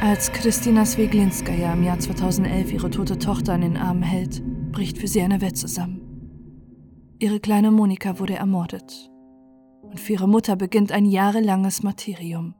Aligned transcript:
Als 0.00 0.30
Christina 0.30 0.86
Sweglinskaya 0.86 1.72
im 1.72 1.82
Jahr 1.82 1.98
2011 1.98 2.72
ihre 2.72 2.88
tote 2.88 3.18
Tochter 3.18 3.56
in 3.56 3.62
den 3.62 3.76
Armen 3.76 4.04
hält, 4.04 4.40
bricht 4.70 4.96
für 4.96 5.08
sie 5.08 5.20
eine 5.20 5.40
Welt 5.40 5.56
zusammen. 5.56 6.00
Ihre 7.18 7.40
kleine 7.40 7.72
Monika 7.72 8.20
wurde 8.20 8.36
ermordet. 8.36 9.10
Und 9.82 9.98
für 9.98 10.12
ihre 10.12 10.28
Mutter 10.28 10.54
beginnt 10.54 10.92
ein 10.92 11.04
jahrelanges 11.04 11.82
Martyrium. 11.82 12.54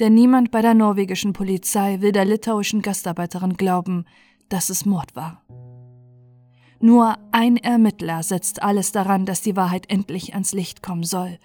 Denn 0.00 0.14
niemand 0.14 0.50
bei 0.50 0.62
der 0.62 0.72
norwegischen 0.72 1.34
Polizei 1.34 2.00
will 2.00 2.12
der 2.12 2.24
litauischen 2.24 2.80
Gastarbeiterin 2.80 3.58
glauben, 3.58 4.06
dass 4.48 4.70
es 4.70 4.86
Mord 4.86 5.14
war. 5.14 5.42
Nur 6.80 7.18
ein 7.30 7.58
Ermittler 7.58 8.22
setzt 8.22 8.62
alles 8.62 8.90
daran, 8.90 9.26
dass 9.26 9.42
die 9.42 9.54
Wahrheit 9.54 9.90
endlich 9.90 10.32
ans 10.32 10.54
Licht 10.54 10.82
kommen 10.82 11.04
soll 11.04 11.38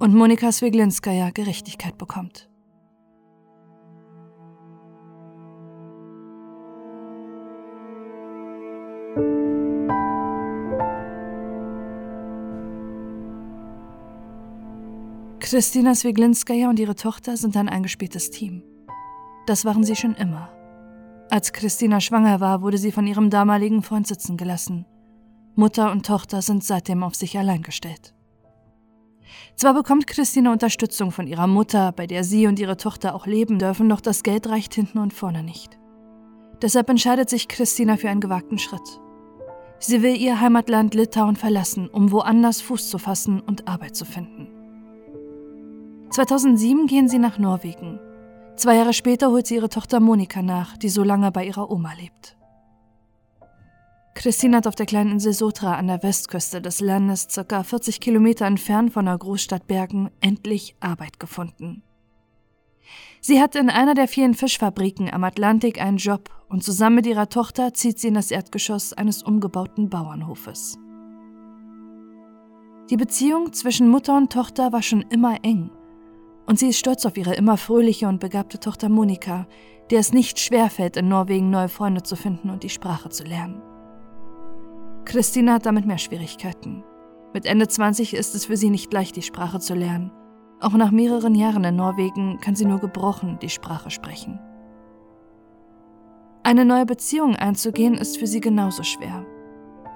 und 0.00 0.12
Monika 0.12 0.50
Sweglinskaya 0.50 1.30
Gerechtigkeit 1.30 1.98
bekommt. 1.98 2.50
Christina 15.48 15.94
Swiglinskaya 15.94 16.68
und 16.68 16.80
ihre 16.80 16.96
Tochter 16.96 17.36
sind 17.36 17.56
ein 17.56 17.68
eingespieltes 17.68 18.30
Team. 18.30 18.64
Das 19.46 19.64
waren 19.64 19.84
sie 19.84 19.94
schon 19.94 20.16
immer. 20.16 20.50
Als 21.30 21.52
Christina 21.52 22.00
schwanger 22.00 22.40
war, 22.40 22.62
wurde 22.62 22.78
sie 22.78 22.90
von 22.90 23.06
ihrem 23.06 23.30
damaligen 23.30 23.84
Freund 23.84 24.08
sitzen 24.08 24.36
gelassen. 24.36 24.86
Mutter 25.54 25.92
und 25.92 26.04
Tochter 26.04 26.42
sind 26.42 26.64
seitdem 26.64 27.04
auf 27.04 27.14
sich 27.14 27.38
allein 27.38 27.62
gestellt. 27.62 28.12
Zwar 29.54 29.74
bekommt 29.74 30.08
Christina 30.08 30.50
Unterstützung 30.50 31.12
von 31.12 31.28
ihrer 31.28 31.46
Mutter, 31.46 31.92
bei 31.92 32.08
der 32.08 32.24
sie 32.24 32.48
und 32.48 32.58
ihre 32.58 32.76
Tochter 32.76 33.14
auch 33.14 33.28
leben 33.28 33.60
dürfen, 33.60 33.88
doch 33.88 34.00
das 34.00 34.24
Geld 34.24 34.48
reicht 34.48 34.74
hinten 34.74 34.98
und 34.98 35.12
vorne 35.12 35.44
nicht. 35.44 35.78
Deshalb 36.60 36.90
entscheidet 36.90 37.30
sich 37.30 37.46
Christina 37.46 37.96
für 37.96 38.10
einen 38.10 38.20
gewagten 38.20 38.58
Schritt. 38.58 39.00
Sie 39.78 40.02
will 40.02 40.16
ihr 40.16 40.40
Heimatland 40.40 40.94
Litauen 40.94 41.36
verlassen, 41.36 41.88
um 41.88 42.10
woanders 42.10 42.62
Fuß 42.62 42.90
zu 42.90 42.98
fassen 42.98 43.38
und 43.38 43.68
Arbeit 43.68 43.94
zu 43.94 44.04
finden. 44.04 44.55
2007 46.16 46.86
gehen 46.86 47.10
sie 47.10 47.18
nach 47.18 47.36
Norwegen. 47.36 48.00
Zwei 48.56 48.76
Jahre 48.76 48.94
später 48.94 49.28
holt 49.28 49.46
sie 49.46 49.56
ihre 49.56 49.68
Tochter 49.68 50.00
Monika 50.00 50.40
nach, 50.40 50.78
die 50.78 50.88
so 50.88 51.04
lange 51.04 51.30
bei 51.30 51.44
ihrer 51.44 51.70
Oma 51.70 51.92
lebt. 51.92 52.38
Christine 54.14 54.56
hat 54.56 54.66
auf 54.66 54.74
der 54.74 54.86
kleinen 54.86 55.12
Insel 55.12 55.34
Sotra 55.34 55.74
an 55.74 55.88
der 55.88 56.02
Westküste 56.02 56.62
des 56.62 56.80
Landes, 56.80 57.28
ca. 57.46 57.62
40 57.62 58.00
Kilometer 58.00 58.46
entfernt 58.46 58.94
von 58.94 59.04
der 59.04 59.18
Großstadt 59.18 59.66
Bergen, 59.66 60.08
endlich 60.22 60.74
Arbeit 60.80 61.20
gefunden. 61.20 61.82
Sie 63.20 63.38
hat 63.38 63.54
in 63.54 63.68
einer 63.68 63.92
der 63.92 64.08
vielen 64.08 64.32
Fischfabriken 64.32 65.12
am 65.12 65.22
Atlantik 65.22 65.78
einen 65.82 65.98
Job 65.98 66.30
und 66.48 66.64
zusammen 66.64 66.96
mit 66.96 67.06
ihrer 67.06 67.28
Tochter 67.28 67.74
zieht 67.74 67.98
sie 67.98 68.08
in 68.08 68.14
das 68.14 68.30
Erdgeschoss 68.30 68.94
eines 68.94 69.22
umgebauten 69.22 69.90
Bauernhofes. 69.90 70.78
Die 72.88 72.96
Beziehung 72.96 73.52
zwischen 73.52 73.90
Mutter 73.90 74.16
und 74.16 74.32
Tochter 74.32 74.72
war 74.72 74.80
schon 74.80 75.02
immer 75.10 75.44
eng 75.44 75.70
und 76.46 76.58
sie 76.58 76.68
ist 76.68 76.78
stolz 76.78 77.04
auf 77.04 77.16
ihre 77.16 77.34
immer 77.34 77.56
fröhliche 77.56 78.08
und 78.08 78.20
begabte 78.20 78.58
Tochter 78.58 78.88
Monika, 78.88 79.46
der 79.90 80.00
es 80.00 80.12
nicht 80.12 80.38
schwerfällt, 80.38 80.96
in 80.96 81.08
Norwegen 81.08 81.50
neue 81.50 81.68
Freunde 81.68 82.02
zu 82.02 82.16
finden 82.16 82.50
und 82.50 82.62
die 82.62 82.68
Sprache 82.68 83.08
zu 83.08 83.24
lernen. 83.24 83.62
Christina 85.04 85.54
hat 85.54 85.66
damit 85.66 85.86
mehr 85.86 85.98
Schwierigkeiten. 85.98 86.82
Mit 87.32 87.46
Ende 87.46 87.68
20 87.68 88.14
ist 88.14 88.34
es 88.34 88.46
für 88.46 88.56
sie 88.56 88.70
nicht 88.70 88.92
leicht, 88.92 89.14
die 89.16 89.22
Sprache 89.22 89.60
zu 89.60 89.74
lernen. 89.74 90.10
Auch 90.60 90.72
nach 90.72 90.90
mehreren 90.90 91.34
Jahren 91.34 91.64
in 91.64 91.76
Norwegen 91.76 92.40
kann 92.40 92.56
sie 92.56 92.64
nur 92.64 92.80
gebrochen 92.80 93.38
die 93.40 93.50
Sprache 93.50 93.90
sprechen. 93.90 94.40
Eine 96.42 96.64
neue 96.64 96.86
Beziehung 96.86 97.36
einzugehen 97.36 97.94
ist 97.94 98.18
für 98.18 98.26
sie 98.26 98.40
genauso 98.40 98.84
schwer. 98.84 99.26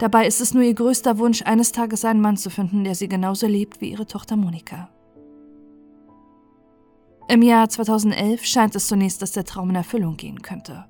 Dabei 0.01 0.27
ist 0.27 0.41
es 0.41 0.55
nur 0.55 0.63
ihr 0.63 0.75
größter 0.75 1.19
Wunsch, 1.19 1.43
eines 1.43 1.73
Tages 1.73 2.05
einen 2.05 2.21
Mann 2.21 2.37
zu 2.37 2.51
finden, 2.51 2.85
der 2.85 2.95
sie 2.95 3.09
genauso 3.09 3.47
liebt 3.47 3.81
wie 3.81 3.91
ihre 3.91 4.07
Tochter 4.07 4.37
Monika. 4.37 4.91
Im 7.31 7.43
Jahr 7.43 7.69
2011 7.69 8.45
scheint 8.45 8.75
es 8.75 8.89
zunächst, 8.89 9.23
dass 9.23 9.31
der 9.31 9.45
Traum 9.45 9.71
in 9.71 9.77
Erfüllung 9.77 10.17
gehen 10.17 10.43
könnte. 10.43 10.87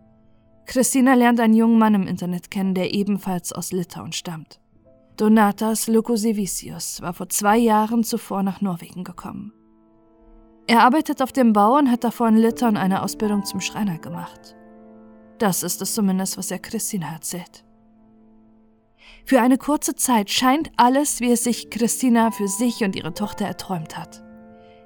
Christina 0.64 1.12
lernt 1.12 1.38
einen 1.38 1.52
jungen 1.52 1.78
Mann 1.78 1.94
im 1.94 2.06
Internet 2.06 2.50
kennen, 2.50 2.72
der 2.72 2.94
ebenfalls 2.94 3.52
aus 3.52 3.72
Litauen 3.72 4.12
stammt. 4.12 4.58
Donatas 5.18 5.86
Lukosevicius 5.86 7.02
war 7.02 7.12
vor 7.12 7.28
zwei 7.28 7.58
Jahren 7.58 8.04
zuvor 8.04 8.42
nach 8.42 8.62
Norwegen 8.62 9.04
gekommen. 9.04 9.52
Er 10.66 10.80
arbeitet 10.82 11.20
auf 11.20 11.30
dem 11.30 11.52
Bau 11.52 11.76
und 11.76 11.90
hat 11.90 12.04
davor 12.04 12.28
in 12.28 12.38
Litauen 12.38 12.78
eine 12.78 13.02
Ausbildung 13.02 13.44
zum 13.44 13.60
Schreiner 13.60 13.98
gemacht. 13.98 14.56
Das 15.38 15.62
ist 15.62 15.82
es 15.82 15.92
zumindest, 15.92 16.38
was 16.38 16.50
er 16.50 16.58
Christina 16.58 17.12
erzählt. 17.12 17.66
Für 19.26 19.42
eine 19.42 19.58
kurze 19.58 19.94
Zeit 19.94 20.30
scheint 20.30 20.70
alles, 20.78 21.20
wie 21.20 21.32
es 21.32 21.44
sich 21.44 21.68
Christina 21.68 22.30
für 22.30 22.48
sich 22.48 22.82
und 22.82 22.96
ihre 22.96 23.12
Tochter 23.12 23.44
erträumt 23.44 23.98
hat. 23.98 24.24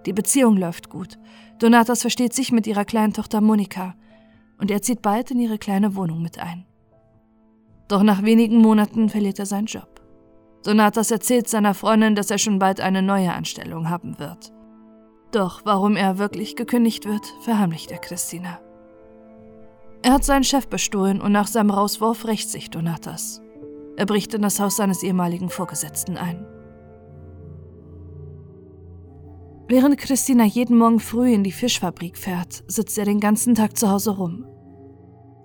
Die 0.06 0.12
Beziehung 0.12 0.56
läuft 0.56 0.90
gut. 0.90 1.18
Donatas 1.58 2.02
versteht 2.02 2.32
sich 2.32 2.52
mit 2.52 2.66
ihrer 2.66 2.84
kleinen 2.84 3.12
Tochter 3.12 3.40
Monika 3.40 3.94
und 4.58 4.70
er 4.70 4.82
zieht 4.82 5.02
bald 5.02 5.30
in 5.30 5.38
ihre 5.38 5.58
kleine 5.58 5.94
Wohnung 5.94 6.22
mit 6.22 6.38
ein. 6.38 6.66
Doch 7.88 8.02
nach 8.02 8.22
wenigen 8.22 8.58
Monaten 8.58 9.08
verliert 9.08 9.38
er 9.38 9.46
seinen 9.46 9.66
Job. 9.66 10.00
Donatas 10.64 11.10
erzählt 11.10 11.48
seiner 11.48 11.74
Freundin, 11.74 12.14
dass 12.14 12.30
er 12.30 12.38
schon 12.38 12.58
bald 12.58 12.80
eine 12.80 13.02
neue 13.02 13.32
Anstellung 13.32 13.90
haben 13.90 14.18
wird. 14.18 14.52
Doch 15.32 15.62
warum 15.64 15.96
er 15.96 16.18
wirklich 16.18 16.56
gekündigt 16.56 17.06
wird, 17.06 17.26
verheimlicht 17.42 17.90
er 17.90 17.98
Christina. 17.98 18.60
Er 20.02 20.12
hat 20.12 20.24
seinen 20.24 20.44
Chef 20.44 20.68
bestohlen 20.68 21.20
und 21.20 21.32
nach 21.32 21.46
seinem 21.46 21.70
Rauswurf 21.70 22.26
rächt 22.26 22.50
sich 22.50 22.70
Donatas. 22.70 23.42
Er 23.96 24.06
bricht 24.06 24.34
in 24.34 24.42
das 24.42 24.60
Haus 24.60 24.76
seines 24.76 25.02
ehemaligen 25.02 25.50
Vorgesetzten 25.50 26.16
ein. 26.16 26.46
Während 29.66 29.96
Christina 29.96 30.44
jeden 30.44 30.76
Morgen 30.76 31.00
früh 31.00 31.32
in 31.32 31.42
die 31.42 31.52
Fischfabrik 31.52 32.18
fährt, 32.18 32.64
sitzt 32.66 32.98
er 32.98 33.06
den 33.06 33.18
ganzen 33.18 33.54
Tag 33.54 33.78
zu 33.78 33.90
Hause 33.90 34.10
rum. 34.10 34.46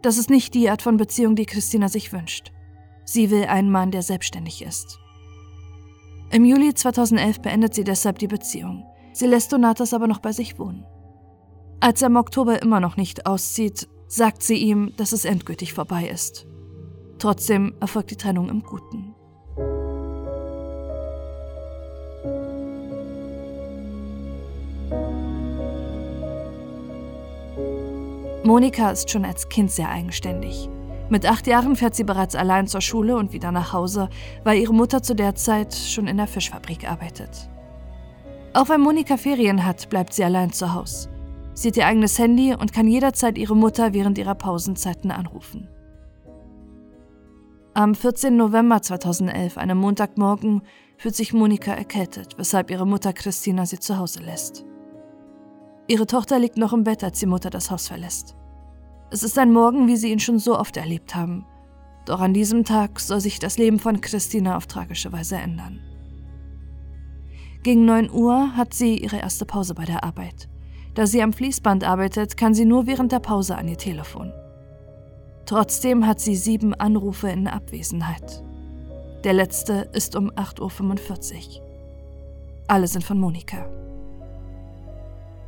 Das 0.02 0.18
ist 0.18 0.30
nicht 0.30 0.53
die 0.53 0.69
Art 0.69 0.81
von 0.81 0.97
Beziehung, 0.97 1.35
die 1.35 1.46
Christina 1.46 1.88
sich 1.88 2.12
wünscht. 2.12 2.52
Sie 3.06 3.31
will 3.31 3.46
einen 3.46 3.72
Mann, 3.72 3.91
der 3.91 4.02
selbstständig 4.02 4.62
ist. 4.62 5.00
Im 6.31 6.44
Juli 6.44 6.74
2011 6.74 7.40
beendet 7.41 7.74
sie 7.74 7.84
deshalb 7.84 8.19
die 8.19 8.28
Beziehung. 8.28 8.85
Sie 9.13 9.25
lässt 9.25 9.53
Donatas 9.53 9.94
aber 9.94 10.08
noch 10.08 10.19
bei 10.19 10.34
sich 10.34 10.59
wohnen. 10.59 10.85
Als 11.79 12.02
er 12.02 12.08
im 12.08 12.18
Oktober 12.18 12.62
immer 12.62 12.81
noch 12.81 12.97
nicht 12.97 13.25
auszieht, 13.25 13.88
sagt 14.08 14.44
sie 14.44 14.58
ihm, 14.58 14.94
dass 14.97 15.13
es 15.13 15.24
endgültig 15.24 15.74
vorbei 15.74 16.09
ist. 16.09 16.46
Trotzdem 17.19 17.74
erfolgt 17.79 18.12
die 18.12 18.18
Trennung 18.18 18.50
im 18.50 18.63
Guten. 18.63 19.09
Monika 28.50 28.90
ist 28.90 29.12
schon 29.12 29.26
als 29.26 29.48
Kind 29.48 29.70
sehr 29.70 29.90
eigenständig. 29.90 30.72
Mit 31.08 31.24
acht 31.30 31.46
Jahren 31.46 31.76
fährt 31.76 31.94
sie 31.94 32.04
bereits 32.04 32.34
allein 32.34 32.66
zur 32.66 32.82
Schule 32.82 33.16
und 33.16 33.32
wieder 33.32 33.52
nach 33.52 33.74
Hause, 33.74 34.10
weil 34.44 34.58
ihre 34.58 34.74
Mutter 34.74 35.04
zu 35.04 35.14
der 35.14 35.36
Zeit 35.36 35.76
schon 35.76 36.08
in 36.08 36.18
der 36.18 36.26
Fischfabrik 36.26 36.90
arbeitet. 36.90 37.48
Auch 38.56 38.70
wenn 38.70 38.82
Monika 38.82 39.18
Ferien 39.18 39.68
hat, 39.68 39.92
bleibt 39.92 40.16
sie 40.16 40.24
allein 40.24 40.52
zu 40.52 40.74
Hause. 40.74 41.09
Sie 41.54 41.68
hat 41.68 41.78
ihr 41.78 41.86
eigenes 41.86 42.18
Handy 42.18 42.56
und 42.56 42.74
kann 42.74 42.88
jederzeit 42.88 43.38
ihre 43.38 43.56
Mutter 43.56 43.94
während 43.94 44.18
ihrer 44.18 44.34
Pausenzeiten 44.34 45.12
anrufen. 45.12 45.70
Am 47.76 47.94
14. 47.94 48.36
November 48.36 48.82
2011, 48.82 49.59
einem 49.59 49.78
Montagmorgen, 49.78 50.64
fühlt 50.98 51.16
sich 51.16 51.34
Monika 51.34 51.72
erkältet, 51.72 52.40
weshalb 52.40 52.72
ihre 52.72 52.88
Mutter 52.88 53.14
Christina 53.14 53.68
sie 53.68 53.78
zu 53.78 54.00
Hause 54.00 54.24
lässt. 54.24 54.66
Ihre 55.88 56.08
Tochter 56.08 56.40
liegt 56.40 56.58
noch 56.58 56.74
im 56.74 56.84
Bett, 56.84 57.04
als 57.04 57.20
die 57.20 57.28
Mutter 57.28 57.52
das 57.52 57.70
Haus 57.70 57.88
verlässt. 57.88 58.35
Es 59.11 59.23
ist 59.23 59.40
ein 59.40 59.52
Morgen, 59.52 59.88
wie 59.88 59.97
sie 59.97 60.11
ihn 60.11 60.20
schon 60.20 60.38
so 60.38 60.58
oft 60.58 60.78
erlebt 60.78 61.16
haben. 61.16 61.46
Doch 62.06 62.20
an 62.22 62.34
diesem 62.34 62.64
Tag 62.64 63.00
soll 63.00 63.20
sich 63.20 63.40
das 63.40 63.58
Leben 63.58 63.79
von 63.79 64.02
Christina 64.02 64.56
auf 64.56 64.67
tragische 64.67 65.11
Weise 65.11 65.38
ändern. 65.38 65.79
Gegen 67.64 67.85
9 67.85 68.11
Uhr 68.11 68.56
hat 68.56 68.73
sie 68.73 68.97
ihre 68.97 69.17
erste 69.17 69.46
Pause 69.46 69.73
bei 69.73 69.85
der 69.85 70.03
Arbeit. 70.03 70.47
Da 70.94 71.08
sie 71.08 71.23
am 71.23 71.34
Fließband 71.34 71.84
arbeitet, 71.84 72.38
kann 72.38 72.53
sie 72.53 72.66
nur 72.66 72.85
während 72.85 73.11
der 73.11 73.20
Pause 73.20 73.58
an 73.58 73.67
ihr 73.67 73.78
Telefon. 73.78 74.32
Trotzdem 75.46 76.06
hat 76.06 76.20
sie 76.20 76.35
sieben 76.35 76.76
Anrufe 76.76 77.29
in 77.29 77.47
Abwesenheit. 77.47 78.44
Der 79.23 79.34
letzte 79.34 79.90
ist 79.94 80.16
um 80.16 80.29
8.45 80.32 81.59
Uhr. 81.59 81.66
Alle 82.67 82.88
sind 82.88 83.03
von 83.03 83.20
Monika. 83.20 83.67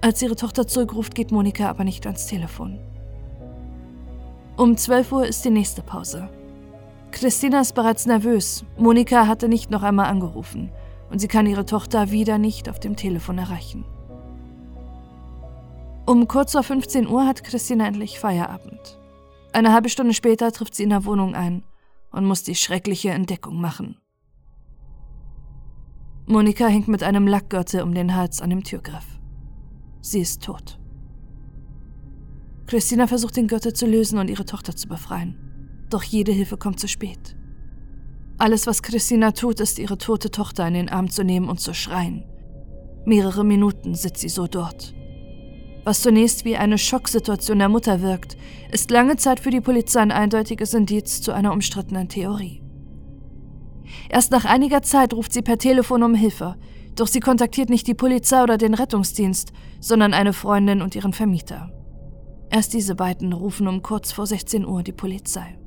Als 0.01 0.21
ihre 0.21 0.35
Tochter 0.35 0.65
zurückruft, 0.65 1.13
geht 1.13 1.31
Monika 1.31 1.69
aber 1.69 1.83
nicht 1.83 2.07
ans 2.07 2.25
Telefon. 2.25 2.79
Um 4.61 4.77
12 4.77 5.11
Uhr 5.11 5.25
ist 5.25 5.43
die 5.43 5.49
nächste 5.49 5.81
Pause. 5.81 6.29
Christina 7.09 7.61
ist 7.61 7.73
bereits 7.73 8.05
nervös. 8.05 8.63
Monika 8.77 9.25
hatte 9.25 9.49
nicht 9.49 9.71
noch 9.71 9.81
einmal 9.81 10.05
angerufen 10.05 10.69
und 11.09 11.17
sie 11.17 11.27
kann 11.27 11.47
ihre 11.47 11.65
Tochter 11.65 12.11
wieder 12.11 12.37
nicht 12.37 12.69
auf 12.69 12.79
dem 12.79 12.95
Telefon 12.95 13.39
erreichen. 13.39 13.85
Um 16.05 16.27
kurz 16.27 16.51
vor 16.51 16.61
15 16.61 17.07
Uhr 17.07 17.25
hat 17.25 17.43
Christina 17.43 17.87
endlich 17.87 18.19
Feierabend. 18.19 18.99
Eine 19.51 19.73
halbe 19.73 19.89
Stunde 19.89 20.13
später 20.13 20.51
trifft 20.51 20.75
sie 20.75 20.83
in 20.83 20.91
der 20.91 21.05
Wohnung 21.05 21.33
ein 21.33 21.63
und 22.11 22.25
muss 22.25 22.43
die 22.43 22.53
schreckliche 22.53 23.09
Entdeckung 23.09 23.59
machen. 23.59 23.97
Monika 26.27 26.67
hängt 26.67 26.87
mit 26.87 27.01
einem 27.01 27.25
Lackgürtel 27.25 27.81
um 27.81 27.95
den 27.95 28.15
Hals 28.15 28.43
an 28.43 28.51
dem 28.51 28.63
Türgriff. 28.63 29.07
Sie 30.01 30.21
ist 30.21 30.43
tot. 30.43 30.77
Christina 32.71 33.05
versucht 33.05 33.35
den 33.35 33.49
Gürtel 33.49 33.73
zu 33.73 33.85
lösen 33.85 34.17
und 34.17 34.29
ihre 34.29 34.45
Tochter 34.45 34.73
zu 34.73 34.87
befreien. 34.87 35.35
Doch 35.89 36.03
jede 36.03 36.31
Hilfe 36.31 36.55
kommt 36.55 36.79
zu 36.79 36.87
spät. 36.87 37.35
Alles, 38.37 38.65
was 38.65 38.81
Christina 38.81 39.33
tut, 39.33 39.59
ist, 39.59 39.77
ihre 39.77 39.97
tote 39.97 40.31
Tochter 40.31 40.65
in 40.69 40.75
den 40.75 40.87
Arm 40.87 41.09
zu 41.09 41.25
nehmen 41.25 41.49
und 41.49 41.59
zu 41.59 41.73
schreien. 41.73 42.23
Mehrere 43.03 43.43
Minuten 43.43 43.93
sitzt 43.93 44.21
sie 44.21 44.29
so 44.29 44.47
dort. 44.47 44.93
Was 45.83 46.01
zunächst 46.01 46.45
wie 46.45 46.55
eine 46.55 46.77
Schocksituation 46.77 47.59
der 47.59 47.67
Mutter 47.67 48.01
wirkt, 48.01 48.37
ist 48.71 48.89
lange 48.89 49.17
Zeit 49.17 49.41
für 49.41 49.49
die 49.49 49.59
Polizei 49.59 49.99
ein 49.99 50.13
eindeutiges 50.13 50.73
Indiz 50.73 51.21
zu 51.21 51.33
einer 51.33 51.51
umstrittenen 51.51 52.07
Theorie. 52.07 52.63
Erst 54.07 54.31
nach 54.31 54.45
einiger 54.45 54.81
Zeit 54.81 55.13
ruft 55.13 55.33
sie 55.33 55.41
per 55.41 55.57
Telefon 55.57 56.03
um 56.03 56.15
Hilfe, 56.15 56.55
doch 56.95 57.07
sie 57.07 57.19
kontaktiert 57.19 57.69
nicht 57.69 57.87
die 57.87 57.95
Polizei 57.95 58.41
oder 58.41 58.57
den 58.57 58.75
Rettungsdienst, 58.75 59.51
sondern 59.81 60.13
eine 60.13 60.31
Freundin 60.31 60.81
und 60.81 60.95
ihren 60.95 61.11
Vermieter. 61.11 61.69
Erst 62.51 62.73
diese 62.73 62.95
beiden 62.95 63.31
rufen 63.31 63.67
um 63.67 63.81
kurz 63.81 64.11
vor 64.11 64.27
16 64.27 64.65
Uhr 64.65 64.83
die 64.83 64.91
Polizei. 64.91 65.57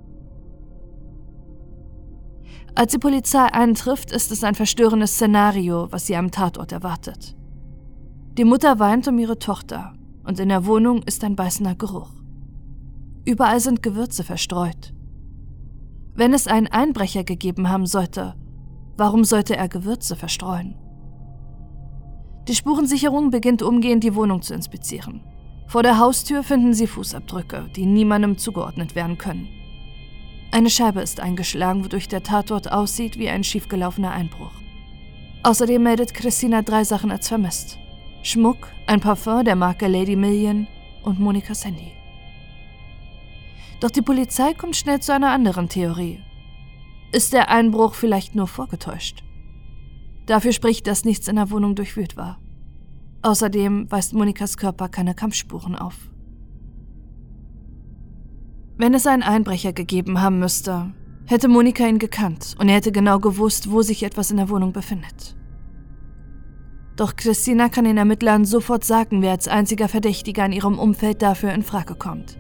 Als 2.74 2.92
die 2.92 2.98
Polizei 2.98 3.46
eintrifft, 3.46 4.12
ist 4.12 4.30
es 4.30 4.44
ein 4.44 4.54
verstörendes 4.54 5.12
Szenario, 5.12 5.90
was 5.90 6.06
sie 6.06 6.14
am 6.14 6.30
Tatort 6.30 6.72
erwartet. 6.72 7.34
Die 8.36 8.44
Mutter 8.44 8.78
weint 8.80 9.08
um 9.08 9.18
ihre 9.18 9.38
Tochter 9.38 9.94
und 10.24 10.38
in 10.38 10.50
der 10.50 10.66
Wohnung 10.66 11.02
ist 11.04 11.24
ein 11.24 11.36
beißender 11.36 11.74
Geruch. 11.74 12.10
Überall 13.24 13.60
sind 13.60 13.82
Gewürze 13.82 14.22
verstreut. 14.22 14.92
Wenn 16.14 16.34
es 16.34 16.46
einen 16.46 16.66
Einbrecher 16.66 17.24
gegeben 17.24 17.70
haben 17.70 17.86
sollte, 17.86 18.34
warum 18.98 19.24
sollte 19.24 19.56
er 19.56 19.68
Gewürze 19.68 20.16
verstreuen? 20.16 20.74
Die 22.46 22.54
Spurensicherung 22.54 23.30
beginnt 23.30 23.62
umgehend 23.62 24.04
die 24.04 24.14
Wohnung 24.14 24.42
zu 24.42 24.52
inspizieren. 24.52 25.22
Vor 25.66 25.82
der 25.82 25.98
Haustür 25.98 26.42
finden 26.42 26.74
sie 26.74 26.86
Fußabdrücke, 26.86 27.70
die 27.74 27.86
niemandem 27.86 28.38
zugeordnet 28.38 28.94
werden 28.94 29.18
können. 29.18 29.48
Eine 30.52 30.70
Scheibe 30.70 31.00
ist 31.00 31.20
eingeschlagen, 31.20 31.84
wodurch 31.84 32.06
der 32.06 32.22
Tatort 32.22 32.70
aussieht 32.70 33.18
wie 33.18 33.28
ein 33.28 33.42
schiefgelaufener 33.42 34.12
Einbruch. 34.12 34.52
Außerdem 35.42 35.82
meldet 35.82 36.14
Christina 36.14 36.62
drei 36.62 36.84
Sachen 36.84 37.10
als 37.10 37.28
vermisst. 37.28 37.78
Schmuck, 38.22 38.68
ein 38.86 39.00
Parfum 39.00 39.44
der 39.44 39.56
Marke 39.56 39.88
Lady 39.88 40.16
Million 40.16 40.66
und 41.02 41.18
Monikas 41.18 41.64
Handy. 41.64 41.92
Doch 43.80 43.90
die 43.90 44.02
Polizei 44.02 44.54
kommt 44.54 44.76
schnell 44.76 45.00
zu 45.00 45.12
einer 45.12 45.30
anderen 45.30 45.68
Theorie. 45.68 46.22
Ist 47.12 47.32
der 47.32 47.50
Einbruch 47.50 47.94
vielleicht 47.94 48.34
nur 48.34 48.46
vorgetäuscht? 48.46 49.22
Dafür 50.26 50.52
spricht, 50.52 50.86
dass 50.86 51.04
nichts 51.04 51.28
in 51.28 51.36
der 51.36 51.50
Wohnung 51.50 51.74
durchwühlt 51.74 52.16
war. 52.16 52.40
Außerdem 53.24 53.90
weist 53.90 54.12
Monikas 54.12 54.58
Körper 54.58 54.90
keine 54.90 55.14
Kampfspuren 55.14 55.76
auf. 55.76 55.96
Wenn 58.76 58.92
es 58.92 59.06
einen 59.06 59.22
Einbrecher 59.22 59.72
gegeben 59.72 60.20
haben 60.20 60.40
müsste, 60.40 60.92
hätte 61.24 61.48
Monika 61.48 61.86
ihn 61.86 61.98
gekannt 61.98 62.54
und 62.58 62.68
er 62.68 62.74
hätte 62.74 62.92
genau 62.92 63.20
gewusst, 63.20 63.70
wo 63.70 63.80
sich 63.80 64.02
etwas 64.02 64.30
in 64.30 64.36
der 64.36 64.50
Wohnung 64.50 64.74
befindet. 64.74 65.34
Doch 66.96 67.16
Christina 67.16 67.70
kann 67.70 67.86
den 67.86 67.96
Ermittlern 67.96 68.44
sofort 68.44 68.84
sagen, 68.84 69.22
wer 69.22 69.30
als 69.30 69.48
einziger 69.48 69.88
Verdächtiger 69.88 70.44
in 70.44 70.52
ihrem 70.52 70.78
Umfeld 70.78 71.22
dafür 71.22 71.54
in 71.54 71.62
Frage 71.62 71.94
kommt. 71.94 72.36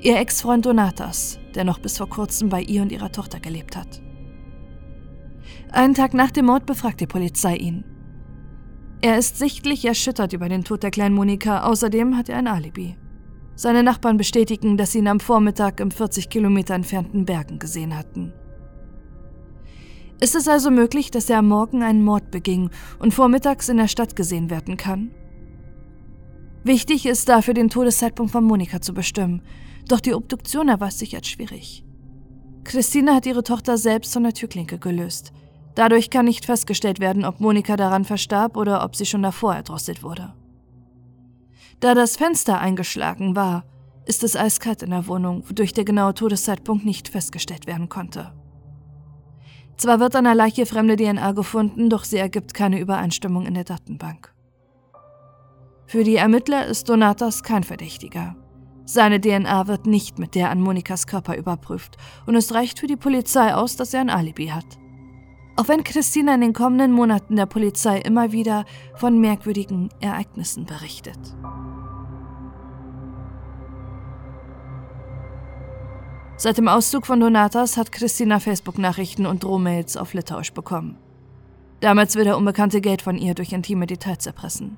Ihr 0.00 0.18
Ex-Freund 0.18 0.66
Donatas, 0.66 1.40
der 1.56 1.64
noch 1.64 1.80
bis 1.80 1.98
vor 1.98 2.08
kurzem 2.08 2.48
bei 2.48 2.62
ihr 2.62 2.82
und 2.82 2.92
ihrer 2.92 3.10
Tochter 3.10 3.40
gelebt 3.40 3.76
hat. 3.76 4.00
Einen 5.72 5.94
Tag 5.94 6.14
nach 6.14 6.30
dem 6.30 6.46
Mord 6.46 6.64
befragt 6.64 7.00
die 7.00 7.08
Polizei 7.08 7.56
ihn. 7.56 7.82
Er 9.00 9.16
ist 9.16 9.38
sichtlich 9.38 9.84
erschüttert 9.84 10.32
über 10.32 10.48
den 10.48 10.64
Tod 10.64 10.82
der 10.82 10.90
kleinen 10.90 11.14
Monika, 11.14 11.62
außerdem 11.62 12.16
hat 12.16 12.28
er 12.28 12.38
ein 12.38 12.48
Alibi. 12.48 12.96
Seine 13.54 13.84
Nachbarn 13.84 14.16
bestätigen, 14.16 14.76
dass 14.76 14.92
sie 14.92 14.98
ihn 14.98 15.06
am 15.06 15.20
Vormittag 15.20 15.78
im 15.78 15.92
40 15.92 16.28
Kilometer 16.28 16.74
entfernten 16.74 17.24
Bergen 17.24 17.60
gesehen 17.60 17.96
hatten. 17.96 18.32
Ist 20.20 20.34
es 20.34 20.48
also 20.48 20.72
möglich, 20.72 21.12
dass 21.12 21.30
er 21.30 21.38
am 21.38 21.48
Morgen 21.48 21.84
einen 21.84 22.02
Mord 22.02 22.32
beging 22.32 22.70
und 22.98 23.14
vormittags 23.14 23.68
in 23.68 23.76
der 23.76 23.86
Stadt 23.86 24.16
gesehen 24.16 24.50
werden 24.50 24.76
kann? 24.76 25.12
Wichtig 26.64 27.06
ist 27.06 27.28
dafür, 27.28 27.54
den 27.54 27.70
Todeszeitpunkt 27.70 28.32
von 28.32 28.44
Monika 28.44 28.80
zu 28.80 28.94
bestimmen, 28.94 29.42
doch 29.86 30.00
die 30.00 30.14
Obduktion 30.14 30.68
erweist 30.68 30.98
sich 30.98 31.14
als 31.14 31.28
schwierig. 31.28 31.84
Christine 32.64 33.14
hat 33.14 33.26
ihre 33.26 33.44
Tochter 33.44 33.78
selbst 33.78 34.12
von 34.12 34.24
der 34.24 34.34
Türklinke 34.34 34.78
gelöst. 34.78 35.32
Dadurch 35.78 36.10
kann 36.10 36.24
nicht 36.24 36.44
festgestellt 36.44 36.98
werden, 36.98 37.24
ob 37.24 37.38
Monika 37.38 37.76
daran 37.76 38.04
verstarb 38.04 38.56
oder 38.56 38.82
ob 38.82 38.96
sie 38.96 39.06
schon 39.06 39.22
davor 39.22 39.54
erdrosselt 39.54 40.02
wurde. 40.02 40.34
Da 41.78 41.94
das 41.94 42.16
Fenster 42.16 42.58
eingeschlagen 42.58 43.36
war, 43.36 43.62
ist 44.04 44.24
es 44.24 44.34
eiskalt 44.34 44.82
in 44.82 44.90
der 44.90 45.06
Wohnung, 45.06 45.48
wodurch 45.48 45.72
der 45.72 45.84
genaue 45.84 46.14
Todeszeitpunkt 46.14 46.84
nicht 46.84 47.08
festgestellt 47.08 47.68
werden 47.68 47.88
konnte. 47.88 48.32
Zwar 49.76 50.00
wird 50.00 50.16
an 50.16 50.24
der 50.24 50.34
Leiche 50.34 50.66
fremde 50.66 50.96
DNA 50.96 51.30
gefunden, 51.30 51.88
doch 51.88 52.02
sie 52.02 52.18
ergibt 52.18 52.54
keine 52.54 52.80
Übereinstimmung 52.80 53.46
in 53.46 53.54
der 53.54 53.62
Datenbank. 53.62 54.34
Für 55.86 56.02
die 56.02 56.16
Ermittler 56.16 56.66
ist 56.66 56.88
Donatas 56.88 57.44
kein 57.44 57.62
Verdächtiger. 57.62 58.34
Seine 58.84 59.20
DNA 59.20 59.68
wird 59.68 59.86
nicht 59.86 60.18
mit 60.18 60.34
der 60.34 60.50
an 60.50 60.60
Monikas 60.60 61.06
Körper 61.06 61.36
überprüft 61.36 61.98
und 62.26 62.34
es 62.34 62.52
reicht 62.52 62.80
für 62.80 62.88
die 62.88 62.96
Polizei 62.96 63.54
aus, 63.54 63.76
dass 63.76 63.94
er 63.94 64.00
ein 64.00 64.10
Alibi 64.10 64.48
hat. 64.48 64.76
Auch 65.58 65.66
wenn 65.66 65.82
Christina 65.82 66.36
in 66.36 66.40
den 66.40 66.52
kommenden 66.52 66.92
Monaten 66.92 67.34
der 67.34 67.46
Polizei 67.46 67.98
immer 67.98 68.30
wieder 68.30 68.64
von 68.94 69.20
merkwürdigen 69.20 69.88
Ereignissen 70.00 70.66
berichtet. 70.66 71.18
Seit 76.36 76.58
dem 76.58 76.68
Auszug 76.68 77.06
von 77.06 77.18
Donatas 77.18 77.76
hat 77.76 77.90
Christina 77.90 78.38
Facebook-Nachrichten 78.38 79.26
und 79.26 79.42
Drohmails 79.42 79.96
auf 79.96 80.14
Litauisch 80.14 80.52
bekommen. 80.52 80.96
Damals 81.80 82.14
will 82.14 82.22
der 82.22 82.36
Unbekannte 82.36 82.80
Geld 82.80 83.02
von 83.02 83.18
ihr 83.18 83.34
durch 83.34 83.52
intime 83.52 83.88
Details 83.88 84.26
erpressen. 84.26 84.76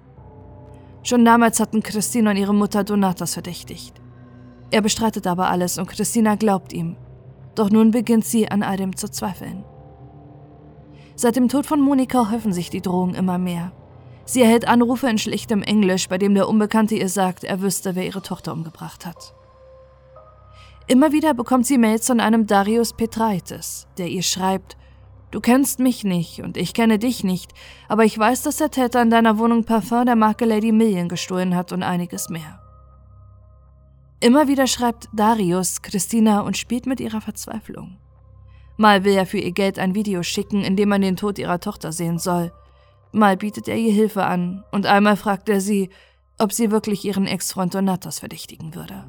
Schon 1.03 1.27
damals 1.27 1.61
hatten 1.61 1.82
Christina 1.82 2.31
und 2.31 2.38
ihre 2.38 2.55
Mutter 2.55 2.85
Donatas 2.85 3.35
verdächtigt. 3.35 4.00
Er 4.70 4.81
bestreitet 4.81 5.27
aber 5.27 5.51
alles 5.51 5.77
und 5.77 5.89
Christina 5.91 6.37
glaubt 6.37 6.72
ihm. 6.72 6.96
Doch 7.55 7.69
nun 7.69 7.91
beginnt 7.91 8.25
sie 8.25 8.51
an 8.51 8.63
all 8.63 8.79
dem 8.79 8.96
zu 8.96 9.10
zweifeln. 9.10 9.63
Seit 11.20 11.36
dem 11.36 11.48
Tod 11.48 11.67
von 11.67 11.82
Monika 11.82 12.31
häufen 12.31 12.55
sich 12.55 12.70
die 12.70 12.81
Drohungen 12.81 13.15
immer 13.15 13.36
mehr. 13.36 13.72
Sie 14.24 14.41
erhält 14.41 14.67
Anrufe 14.67 15.06
in 15.06 15.19
schlichtem 15.19 15.62
Englisch, 15.62 16.08
bei 16.08 16.17
dem 16.17 16.34
der 16.34 16.48
Unbekannte 16.48 16.94
ihr 16.94 17.10
sagt, 17.10 17.44
er 17.44 17.60
wüsste, 17.60 17.94
wer 17.94 18.06
ihre 18.06 18.22
Tochter 18.22 18.55
umgebracht 18.55 19.05
hat. 19.05 19.34
Immer 20.86 21.12
wieder 21.12 21.34
bekommt 21.34 21.67
sie 21.67 21.77
Mails 21.77 22.06
von 22.06 22.20
einem 22.20 22.46
Darius 22.46 22.94
Petraitis, 22.94 23.86
der 23.98 24.08
ihr 24.08 24.22
schreibt, 24.22 24.79
Du 25.31 25.41
kennst 25.41 25.79
mich 25.79 26.05
nicht 26.05 26.41
und 26.41 26.56
ich 26.56 26.72
kenne 26.72 26.98
dich 26.98 27.22
nicht, 27.22 27.53
aber 27.86 28.06
ich 28.06 28.19
weiß, 28.19 28.41
dass 28.41 28.56
der 28.56 28.70
Täter 28.70 29.03
in 29.03 29.10
deiner 29.10 29.36
Wohnung 29.36 29.65
Parfum 29.65 30.06
der 30.06 30.17
Marke 30.17 30.46
Lady 30.46 30.72
Million 30.72 31.10
gestohlen 31.10 31.55
hat 31.55 31.70
und 31.72 31.82
einiges 31.82 32.31
mehr. 32.31 32.62
Immer 34.20 34.48
wieder 34.48 34.67
schreibt 34.67 35.10
Darius 35.12 35.82
Christina 35.82 36.41
und 36.41 36.56
spielt 36.56 36.86
mit 36.86 36.98
ihrer 36.98 37.20
Verzweiflung. 37.20 37.98
Mal 38.81 39.05
will 39.05 39.13
er 39.13 39.27
für 39.27 39.37
ihr 39.37 39.53
Geld 39.53 39.79
ein 39.79 39.94
Video 39.94 40.22
schicken, 40.22 40.65
in 40.65 40.75
dem 40.75 40.89
man 40.89 41.03
den 41.03 41.17
Tod 41.17 41.39
ihrer 41.39 41.60
Tochter 41.60 41.93
sehen 41.93 42.19
soll. 42.19 42.51
Mal 43.13 43.37
bietet 43.37 43.69
er 43.69 43.77
ihr 43.77 43.93
Hilfe 43.93 44.25
an 44.25 44.65
und 44.72 44.87
einmal 44.87 45.17
fragt 45.17 45.51
er 45.51 45.60
sie, 45.60 45.91
ob 46.39 46.51
sie 46.51 46.70
wirklich 46.70 47.05
ihren 47.05 47.27
Ex-Freund 47.27 47.75
Donatas 47.75 48.20
verdächtigen 48.20 48.75
würde. 48.75 49.05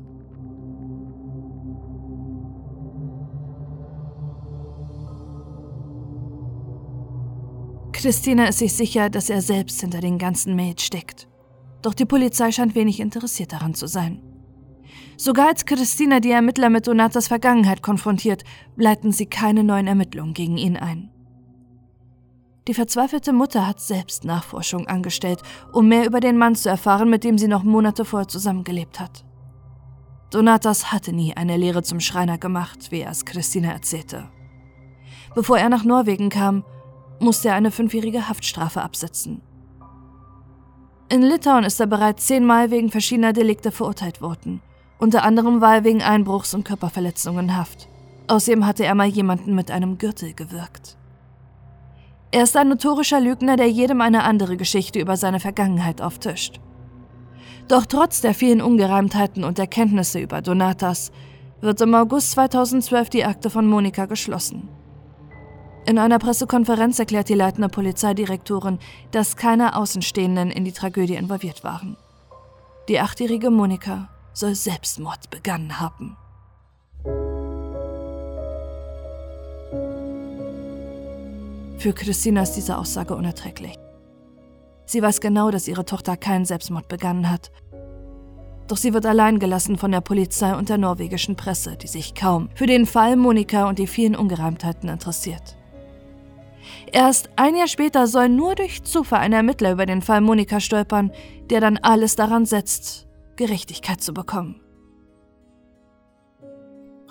Christina 7.93 8.47
ist 8.47 8.59
sich 8.59 8.73
sicher, 8.73 9.09
dass 9.09 9.29
er 9.29 9.41
selbst 9.41 9.79
hinter 9.79 10.01
den 10.01 10.17
ganzen 10.17 10.53
Mails 10.57 10.83
steckt. 10.83 11.29
Doch 11.81 11.93
die 11.93 12.03
Polizei 12.03 12.51
scheint 12.51 12.75
wenig 12.75 12.99
interessiert 12.99 13.53
daran 13.53 13.73
zu 13.73 13.87
sein. 13.87 14.30
Sogar 15.23 15.49
als 15.49 15.65
Christina 15.65 16.19
die 16.19 16.31
Ermittler 16.31 16.71
mit 16.71 16.87
Donatas 16.87 17.27
Vergangenheit 17.27 17.83
konfrontiert, 17.83 18.43
leiten 18.75 19.11
sie 19.11 19.27
keine 19.27 19.63
neuen 19.63 19.85
Ermittlungen 19.85 20.33
gegen 20.33 20.57
ihn 20.57 20.77
ein. 20.77 21.11
Die 22.67 22.73
verzweifelte 22.73 23.31
Mutter 23.31 23.67
hat 23.67 23.79
selbst 23.79 24.25
Nachforschung 24.25 24.87
angestellt, 24.87 25.43
um 25.73 25.87
mehr 25.87 26.07
über 26.07 26.21
den 26.21 26.39
Mann 26.39 26.55
zu 26.55 26.69
erfahren, 26.69 27.07
mit 27.07 27.23
dem 27.23 27.37
sie 27.37 27.47
noch 27.47 27.61
Monate 27.61 28.03
vorher 28.03 28.27
zusammengelebt 28.27 28.99
hat. 28.99 29.23
Donatas 30.31 30.91
hatte 30.91 31.13
nie 31.13 31.37
eine 31.37 31.55
Lehre 31.55 31.83
zum 31.83 31.99
Schreiner 31.99 32.39
gemacht, 32.39 32.87
wie 32.89 33.01
er 33.01 33.11
es 33.11 33.23
Christina 33.23 33.71
erzählte. 33.73 34.27
Bevor 35.35 35.59
er 35.59 35.69
nach 35.69 35.83
Norwegen 35.83 36.29
kam, 36.29 36.63
musste 37.19 37.49
er 37.49 37.53
eine 37.53 37.69
fünfjährige 37.69 38.27
Haftstrafe 38.27 38.81
absetzen. 38.81 39.43
In 41.09 41.21
Litauen 41.21 41.63
ist 41.63 41.79
er 41.79 41.85
bereits 41.85 42.25
zehnmal 42.25 42.71
wegen 42.71 42.89
verschiedener 42.89 43.33
Delikte 43.33 43.71
verurteilt 43.71 44.19
worden. 44.19 44.63
Unter 45.01 45.23
anderem 45.23 45.61
war 45.61 45.77
er 45.77 45.83
wegen 45.83 46.03
Einbruchs 46.03 46.53
und 46.53 46.63
Körperverletzungen 46.63 47.45
in 47.45 47.57
Haft. 47.57 47.89
Außerdem 48.27 48.67
hatte 48.67 48.85
er 48.85 48.93
mal 48.93 49.07
jemanden 49.07 49.55
mit 49.55 49.71
einem 49.71 49.97
Gürtel 49.97 50.33
gewirkt. 50.35 50.95
Er 52.29 52.43
ist 52.43 52.55
ein 52.55 52.69
notorischer 52.69 53.19
Lügner, 53.19 53.55
der 53.55 53.67
jedem 53.67 53.99
eine 53.99 54.23
andere 54.23 54.57
Geschichte 54.57 54.99
über 54.99 55.17
seine 55.17 55.39
Vergangenheit 55.39 56.03
auftischt. 56.03 56.59
Doch 57.67 57.87
trotz 57.87 58.21
der 58.21 58.35
vielen 58.35 58.61
Ungereimtheiten 58.61 59.43
und 59.43 59.57
Erkenntnisse 59.57 60.19
über 60.19 60.43
Donatas 60.43 61.11
wird 61.61 61.81
im 61.81 61.95
August 61.95 62.31
2012 62.33 63.09
die 63.09 63.25
Akte 63.25 63.49
von 63.49 63.65
Monika 63.65 64.05
geschlossen. 64.05 64.69
In 65.87 65.97
einer 65.97 66.19
Pressekonferenz 66.19 66.99
erklärt 66.99 67.27
die 67.27 67.33
leitende 67.33 67.69
Polizeidirektorin, 67.69 68.77
dass 69.09 69.35
keine 69.35 69.75
Außenstehenden 69.75 70.51
in 70.51 70.63
die 70.63 70.73
Tragödie 70.73 71.15
involviert 71.15 71.63
waren. 71.63 71.97
Die 72.87 72.99
achtjährige 72.99 73.49
Monika 73.49 74.09
soll 74.33 74.55
Selbstmord 74.55 75.29
begangen 75.29 75.79
haben. 75.79 76.17
Für 81.77 81.93
Christina 81.93 82.43
ist 82.43 82.53
diese 82.53 82.77
Aussage 82.77 83.15
unerträglich. 83.15 83.77
Sie 84.85 85.01
weiß 85.01 85.19
genau, 85.21 85.51
dass 85.51 85.67
ihre 85.67 85.85
Tochter 85.85 86.17
keinen 86.17 86.45
Selbstmord 86.45 86.87
begangen 86.87 87.29
hat. 87.29 87.51
Doch 88.67 88.77
sie 88.77 88.93
wird 88.93 89.05
allein 89.05 89.39
gelassen 89.39 89.77
von 89.77 89.91
der 89.91 90.01
Polizei 90.01 90.55
und 90.55 90.69
der 90.69 90.77
norwegischen 90.77 91.35
Presse, 91.35 91.75
die 91.77 91.87
sich 91.87 92.13
kaum 92.13 92.49
für 92.55 92.67
den 92.67 92.85
Fall 92.85 93.15
Monika 93.15 93.67
und 93.67 93.79
die 93.79 93.87
vielen 93.87 94.15
Ungereimtheiten 94.15 94.89
interessiert. 94.89 95.57
Erst 96.91 97.29
ein 97.35 97.55
Jahr 97.55 97.67
später 97.67 98.05
soll 98.07 98.29
nur 98.29 98.55
durch 98.55 98.83
Zufall 98.83 99.19
ein 99.19 99.33
Ermittler 99.33 99.71
über 99.71 99.85
den 99.85 100.01
Fall 100.01 100.21
Monika 100.21 100.59
stolpern, 100.59 101.11
der 101.49 101.61
dann 101.61 101.77
alles 101.77 102.15
daran 102.15 102.45
setzt, 102.45 103.07
Gerechtigkeit 103.41 103.99
zu 103.99 104.13
bekommen. 104.13 104.61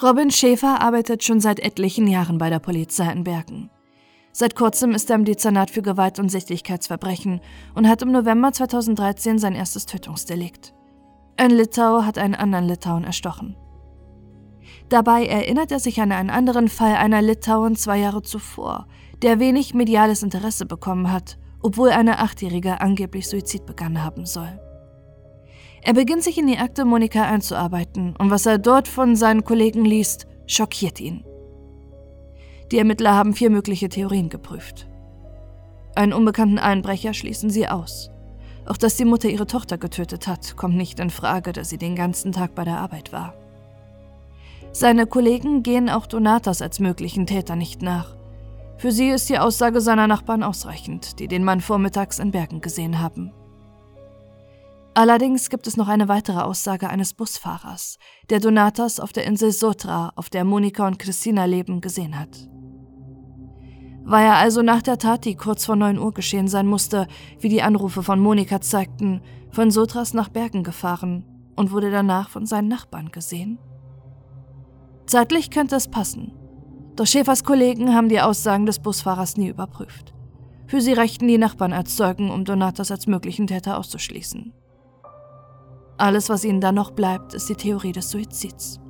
Robin 0.01 0.31
Schäfer 0.31 0.81
arbeitet 0.81 1.25
schon 1.25 1.41
seit 1.41 1.59
etlichen 1.59 2.07
Jahren 2.07 2.39
bei 2.39 2.51
der 2.51 2.61
Polizei 2.61 3.11
in 3.11 3.25
Bergen. 3.25 3.69
Seit 4.31 4.55
kurzem 4.55 4.93
ist 4.93 5.11
er 5.11 5.17
im 5.17 5.25
Dezernat 5.25 5.73
für 5.73 5.83
Gewalt 5.83 6.21
und 6.21 6.29
Sichtlichkeitsverbrechen 6.29 7.41
und 7.75 7.89
hat 7.89 8.03
im 8.03 8.13
November 8.13 8.53
2013 8.53 9.41
sein 9.41 9.57
erstes 9.57 9.87
Tötungsdelikt. 9.87 10.73
Ein 11.37 11.51
Litau 11.51 12.05
hat 12.05 12.17
einen 12.17 12.37
anderen 12.37 12.67
Litauen 12.67 13.03
erstochen. 13.03 13.57
Dabei 14.89 15.27
erinnert 15.27 15.73
er 15.73 15.81
sich 15.81 16.01
an 16.01 16.13
einen 16.13 16.31
anderen 16.31 16.69
Fall 16.69 16.95
einer 16.95 17.23
Litauen 17.23 17.75
zwei 17.75 17.99
Jahre 17.99 18.23
zuvor, 18.23 18.87
der 19.21 19.41
wenig 19.41 19.75
mediales 19.75 20.23
Interesse 20.23 20.65
bekommen 20.65 21.11
hat, 21.11 21.39
obwohl 21.61 21.91
eine 21.91 22.21
Achtjährige 22.21 22.81
angeblich 22.81 23.29
Suizid 23.29 23.67
begangen 23.67 24.05
haben 24.05 24.27
soll. 24.27 24.61
Er 25.83 25.95
beginnt 25.95 26.23
sich 26.23 26.39
in 26.39 26.47
die 26.47 26.59
Akte 26.59 26.85
Monika 26.85 27.23
einzuarbeiten 27.23 28.15
und 28.19 28.31
was 28.31 28.47
er 28.47 28.59
dort 28.59 28.87
von 28.87 29.17
seinen 29.17 29.45
Kollegen 29.45 29.85
liest, 29.85 30.27
schockiert 30.47 31.01
ihn. 31.01 31.25
Die 32.71 32.79
Ermittler 32.79 33.15
haben 33.15 33.35
vier 33.35 33.51
mögliche 33.51 33.89
Theorien 33.89 34.29
geprüft. 34.29 34.87
Einen 35.95 36.13
unbekannten 36.13 36.59
Einbrecher 36.59 37.15
schließen 37.15 37.51
sie 37.51 37.67
aus. 37.67 38.11
Auch 38.67 38.77
dass 38.77 38.97
die 38.97 39.05
Mutter 39.05 39.29
ihre 39.29 39.47
Tochter 39.47 39.79
getötet 39.79 40.27
hat, 40.27 40.57
kommt 40.57 40.77
nicht 40.77 41.01
in 41.01 41.11
Frage, 41.11 41.53
da 41.53 41.65
sie 41.65 41.79
den 41.79 41.97
ganzen 41.97 42.33
Tag 42.33 42.55
bei 42.55 42.65
der 42.65 42.79
Arbeit 42.79 43.13
war. 43.13 43.35
Seine 44.73 45.07
Kollegen 45.07 45.63
gehen 45.65 45.91
auch 45.91 46.07
Donatas 46.07 46.63
als 46.63 46.79
möglichen 46.79 47.27
Täter 47.27 47.57
nicht 47.57 47.83
nach. 47.83 48.15
Für 48.77 48.93
sie 48.93 49.09
ist 49.09 49.29
die 49.29 49.39
Aussage 49.39 49.81
seiner 49.81 50.07
Nachbarn 50.07 50.43
ausreichend, 50.43 51.19
die 51.19 51.27
den 51.27 51.43
Mann 51.43 51.61
vormittags 51.61 52.19
in 52.19 52.31
Bergen 52.31 52.61
gesehen 52.61 53.01
haben. 53.01 53.33
Allerdings 55.00 55.49
gibt 55.49 55.66
es 55.66 55.78
noch 55.78 55.88
eine 55.88 56.09
weitere 56.09 56.42
Aussage 56.42 56.90
eines 56.90 57.14
Busfahrers, 57.14 57.97
der 58.28 58.38
Donatas 58.38 59.00
auf 59.00 59.14
der 59.14 59.25
Insel 59.25 59.50
Sotra, 59.50 60.12
auf 60.14 60.28
der 60.28 60.45
Monika 60.45 60.87
und 60.87 60.99
Christina 60.99 61.47
leben, 61.47 61.80
gesehen 61.80 62.19
hat. 62.19 62.50
War 64.04 64.21
er 64.21 64.35
also 64.37 64.61
nach 64.61 64.83
der 64.83 64.99
Tat, 64.99 65.25
die 65.25 65.37
kurz 65.37 65.64
vor 65.64 65.75
9 65.75 65.99
Uhr 65.99 66.12
geschehen 66.12 66.49
sein 66.49 66.66
musste, 66.66 67.07
wie 67.38 67.49
die 67.49 67.62
Anrufe 67.62 68.02
von 68.02 68.21
Monika 68.21 68.61
zeigten, 68.61 69.23
von 69.50 69.71
Sotras 69.71 70.12
nach 70.12 70.28
Bergen 70.28 70.64
gefahren 70.64 71.25
und 71.57 71.73
wurde 71.73 71.90
danach 71.90 72.28
von 72.28 72.45
seinen 72.45 72.69
Nachbarn 72.69 73.11
gesehen? 73.11 73.59
Zeitlich 75.07 75.49
könnte 75.50 75.76
es 75.76 75.88
passen, 75.88 76.33
doch 76.97 77.07
Schäfers 77.07 77.45
Kollegen 77.45 77.95
haben 77.95 78.11
die 78.11 78.21
Aussagen 78.21 78.66
des 78.66 78.80
Busfahrers 78.80 79.38
nie 79.38 79.49
überprüft. 79.49 80.12
Für 80.66 80.83
sie 80.83 80.92
reichten 80.92 81.26
die 81.26 81.38
Nachbarn 81.38 81.73
als 81.73 81.97
Zeugen, 81.97 82.30
um 82.30 82.45
Donatas 82.45 82.90
als 82.90 83.07
möglichen 83.07 83.47
Täter 83.47 83.78
auszuschließen. 83.78 84.52
Alles, 86.00 86.30
was 86.30 86.45
ihnen 86.45 86.62
dann 86.62 86.76
noch 86.76 86.92
bleibt, 86.92 87.35
ist 87.35 87.50
die 87.50 87.54
Theorie 87.54 87.92
des 87.92 88.11
Suizids. 88.11 88.80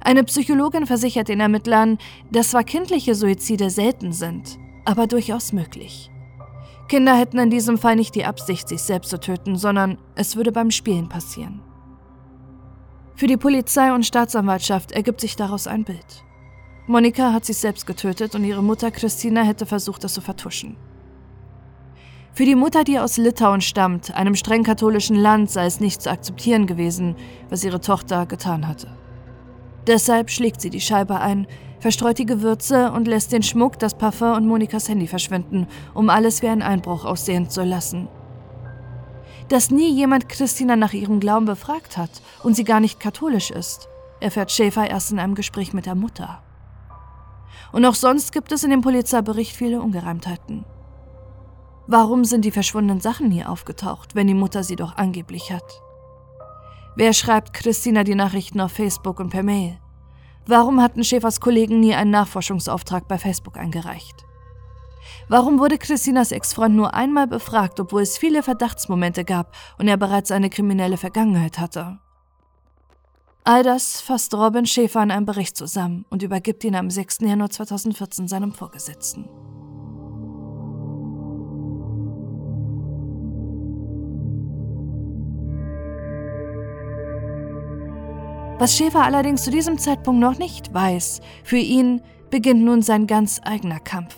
Eine 0.00 0.24
Psychologin 0.24 0.86
versichert 0.86 1.28
den 1.28 1.40
Ermittlern, 1.40 1.98
dass 2.30 2.52
zwar 2.52 2.64
kindliche 2.64 3.14
Suizide 3.14 3.68
selten 3.68 4.12
sind, 4.12 4.58
aber 4.86 5.06
durchaus 5.06 5.52
möglich. 5.52 6.10
Kinder 6.88 7.14
hätten 7.14 7.38
in 7.38 7.50
diesem 7.50 7.76
Fall 7.76 7.96
nicht 7.96 8.14
die 8.14 8.24
Absicht, 8.24 8.66
sich 8.66 8.80
selbst 8.80 9.10
zu 9.10 9.20
töten, 9.20 9.56
sondern 9.56 9.98
es 10.14 10.36
würde 10.36 10.52
beim 10.52 10.70
Spielen 10.70 11.10
passieren. 11.10 11.60
Für 13.14 13.26
die 13.26 13.36
Polizei 13.36 13.92
und 13.92 14.06
Staatsanwaltschaft 14.06 14.92
ergibt 14.92 15.20
sich 15.20 15.36
daraus 15.36 15.66
ein 15.66 15.84
Bild. 15.84 16.24
Monika 16.86 17.34
hat 17.34 17.44
sich 17.44 17.58
selbst 17.58 17.86
getötet 17.86 18.34
und 18.34 18.44
ihre 18.44 18.62
Mutter 18.62 18.90
Christina 18.90 19.42
hätte 19.42 19.66
versucht, 19.66 20.02
das 20.02 20.14
zu 20.14 20.22
vertuschen. 20.22 20.78
Für 22.36 22.44
die 22.44 22.54
Mutter, 22.54 22.84
die 22.84 22.98
aus 22.98 23.16
Litauen 23.16 23.62
stammt, 23.62 24.14
einem 24.14 24.34
streng 24.34 24.62
katholischen 24.62 25.16
Land, 25.16 25.50
sei 25.50 25.64
es 25.64 25.80
nicht 25.80 26.02
zu 26.02 26.10
akzeptieren 26.10 26.66
gewesen, 26.66 27.16
was 27.48 27.64
ihre 27.64 27.80
Tochter 27.80 28.26
getan 28.26 28.68
hatte. 28.68 28.88
Deshalb 29.86 30.28
schlägt 30.28 30.60
sie 30.60 30.68
die 30.68 30.82
Scheibe 30.82 31.18
ein, 31.18 31.46
verstreut 31.80 32.18
die 32.18 32.26
Gewürze 32.26 32.92
und 32.92 33.08
lässt 33.08 33.32
den 33.32 33.42
Schmuck, 33.42 33.78
das 33.78 33.96
Parfum 33.96 34.32
und 34.32 34.46
Monikas 34.46 34.90
Handy 34.90 35.06
verschwinden, 35.06 35.66
um 35.94 36.10
alles 36.10 36.42
wie 36.42 36.48
ein 36.48 36.60
Einbruch 36.60 37.06
aussehen 37.06 37.48
zu 37.48 37.62
lassen 37.62 38.08
dass 39.48 39.70
nie 39.70 39.92
jemand 39.92 40.28
Christina 40.28 40.76
nach 40.76 40.92
ihrem 40.92 41.20
Glauben 41.20 41.46
befragt 41.46 41.96
hat 41.96 42.10
und 42.42 42.56
sie 42.56 42.64
gar 42.64 42.80
nicht 42.80 43.00
katholisch 43.00 43.50
ist, 43.50 43.88
erfährt 44.20 44.50
Schäfer 44.50 44.88
erst 44.88 45.12
in 45.12 45.18
einem 45.18 45.34
Gespräch 45.34 45.72
mit 45.72 45.86
der 45.86 45.94
Mutter. 45.94 46.42
Und 47.72 47.84
auch 47.84 47.94
sonst 47.94 48.32
gibt 48.32 48.52
es 48.52 48.64
in 48.64 48.70
dem 48.70 48.80
Polizeibericht 48.80 49.54
viele 49.54 49.80
Ungereimtheiten. 49.80 50.64
Warum 51.88 52.24
sind 52.24 52.44
die 52.44 52.50
verschwundenen 52.50 53.00
Sachen 53.00 53.28
nie 53.28 53.44
aufgetaucht, 53.44 54.16
wenn 54.16 54.26
die 54.26 54.34
Mutter 54.34 54.64
sie 54.64 54.76
doch 54.76 54.96
angeblich 54.96 55.52
hat? 55.52 55.82
Wer 56.96 57.12
schreibt 57.12 57.52
Christina 57.52 58.02
die 58.02 58.14
Nachrichten 58.14 58.60
auf 58.60 58.72
Facebook 58.72 59.20
und 59.20 59.30
per 59.30 59.44
Mail? 59.44 59.78
Warum 60.46 60.80
hatten 60.80 61.04
Schäfers 61.04 61.40
Kollegen 61.40 61.78
nie 61.78 61.94
einen 61.94 62.10
Nachforschungsauftrag 62.10 63.06
bei 63.06 63.18
Facebook 63.18 63.56
eingereicht? 63.56 64.24
Warum 65.28 65.60
wurde 65.60 65.78
Christinas 65.78 66.32
Ex-Freund 66.32 66.74
nur 66.74 66.94
einmal 66.94 67.26
befragt, 67.28 67.78
obwohl 67.78 68.02
es 68.02 68.18
viele 68.18 68.42
Verdachtsmomente 68.42 69.24
gab 69.24 69.54
und 69.78 69.86
er 69.86 69.96
bereits 69.96 70.30
eine 70.30 70.50
kriminelle 70.50 70.96
Vergangenheit 70.96 71.58
hatte? 71.58 71.98
All 73.44 73.62
das 73.62 74.00
fasst 74.00 74.34
Robin 74.34 74.66
Schäfer 74.66 75.02
in 75.04 75.12
einem 75.12 75.26
Bericht 75.26 75.56
zusammen 75.56 76.04
und 76.10 76.24
übergibt 76.24 76.64
ihn 76.64 76.74
am 76.74 76.90
6. 76.90 77.18
Januar 77.20 77.50
2014 77.50 78.26
seinem 78.26 78.52
Vorgesetzten. 78.52 79.28
Was 88.58 88.74
Schäfer 88.74 89.04
allerdings 89.04 89.44
zu 89.44 89.50
diesem 89.50 89.76
Zeitpunkt 89.76 90.18
noch 90.18 90.38
nicht 90.38 90.72
weiß, 90.72 91.20
für 91.44 91.58
ihn 91.58 92.00
beginnt 92.30 92.62
nun 92.62 92.80
sein 92.80 93.06
ganz 93.06 93.38
eigener 93.44 93.80
Kampf. 93.80 94.16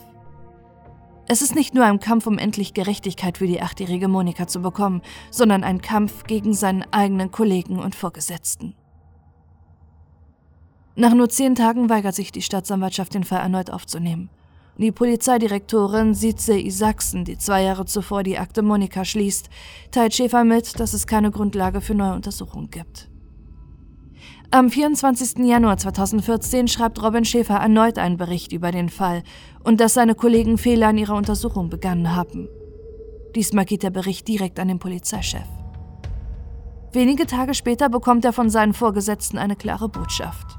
Es 1.26 1.42
ist 1.42 1.56
nicht 1.56 1.74
nur 1.74 1.84
ein 1.84 1.98
Kampf, 1.98 2.28
um 2.28 2.38
endlich 2.38 2.72
Gerechtigkeit 2.72 3.38
für 3.38 3.48
die 3.48 3.60
achtjährige 3.60 4.06
Monika 4.06 4.46
zu 4.46 4.60
bekommen, 4.62 5.02
sondern 5.32 5.64
ein 5.64 5.82
Kampf 5.82 6.22
gegen 6.22 6.54
seinen 6.54 6.84
eigenen 6.92 7.32
Kollegen 7.32 7.80
und 7.80 7.96
Vorgesetzten. 7.96 8.76
Nach 10.94 11.14
nur 11.14 11.28
zehn 11.28 11.56
Tagen 11.56 11.90
weigert 11.90 12.14
sich 12.14 12.30
die 12.30 12.42
Staatsanwaltschaft, 12.42 13.14
den 13.14 13.24
Fall 13.24 13.40
erneut 13.40 13.70
aufzunehmen. 13.70 14.30
Die 14.76 14.92
Polizeidirektorin 14.92 16.14
Size 16.14 16.60
Isaksen, 16.60 17.24
die 17.24 17.38
zwei 17.38 17.64
Jahre 17.64 17.86
zuvor 17.86 18.22
die 18.22 18.38
Akte 18.38 18.62
Monika 18.62 19.04
schließt, 19.04 19.50
teilt 19.90 20.14
Schäfer 20.14 20.44
mit, 20.44 20.78
dass 20.78 20.94
es 20.94 21.08
keine 21.08 21.32
Grundlage 21.32 21.80
für 21.80 21.96
neue 21.96 22.14
Untersuchungen 22.14 22.70
gibt. 22.70 23.10
Am 24.50 24.70
24. 24.70 25.44
Januar 25.46 25.76
2014 25.76 26.68
schreibt 26.68 27.02
Robin 27.02 27.26
Schäfer 27.26 27.56
erneut 27.56 27.98
einen 27.98 28.16
Bericht 28.16 28.52
über 28.52 28.72
den 28.72 28.88
Fall 28.88 29.22
und 29.62 29.78
dass 29.78 29.92
seine 29.92 30.14
Kollegen 30.14 30.56
Fehler 30.56 30.88
in 30.88 30.96
ihrer 30.96 31.16
Untersuchung 31.16 31.68
begangen 31.68 32.16
haben. 32.16 32.48
Diesmal 33.34 33.66
geht 33.66 33.82
der 33.82 33.90
Bericht 33.90 34.26
direkt 34.26 34.58
an 34.58 34.68
den 34.68 34.78
Polizeichef. 34.78 35.46
Wenige 36.94 37.26
Tage 37.26 37.52
später 37.52 37.90
bekommt 37.90 38.24
er 38.24 38.32
von 38.32 38.48
seinen 38.48 38.72
Vorgesetzten 38.72 39.36
eine 39.36 39.54
klare 39.54 39.90
Botschaft. 39.90 40.56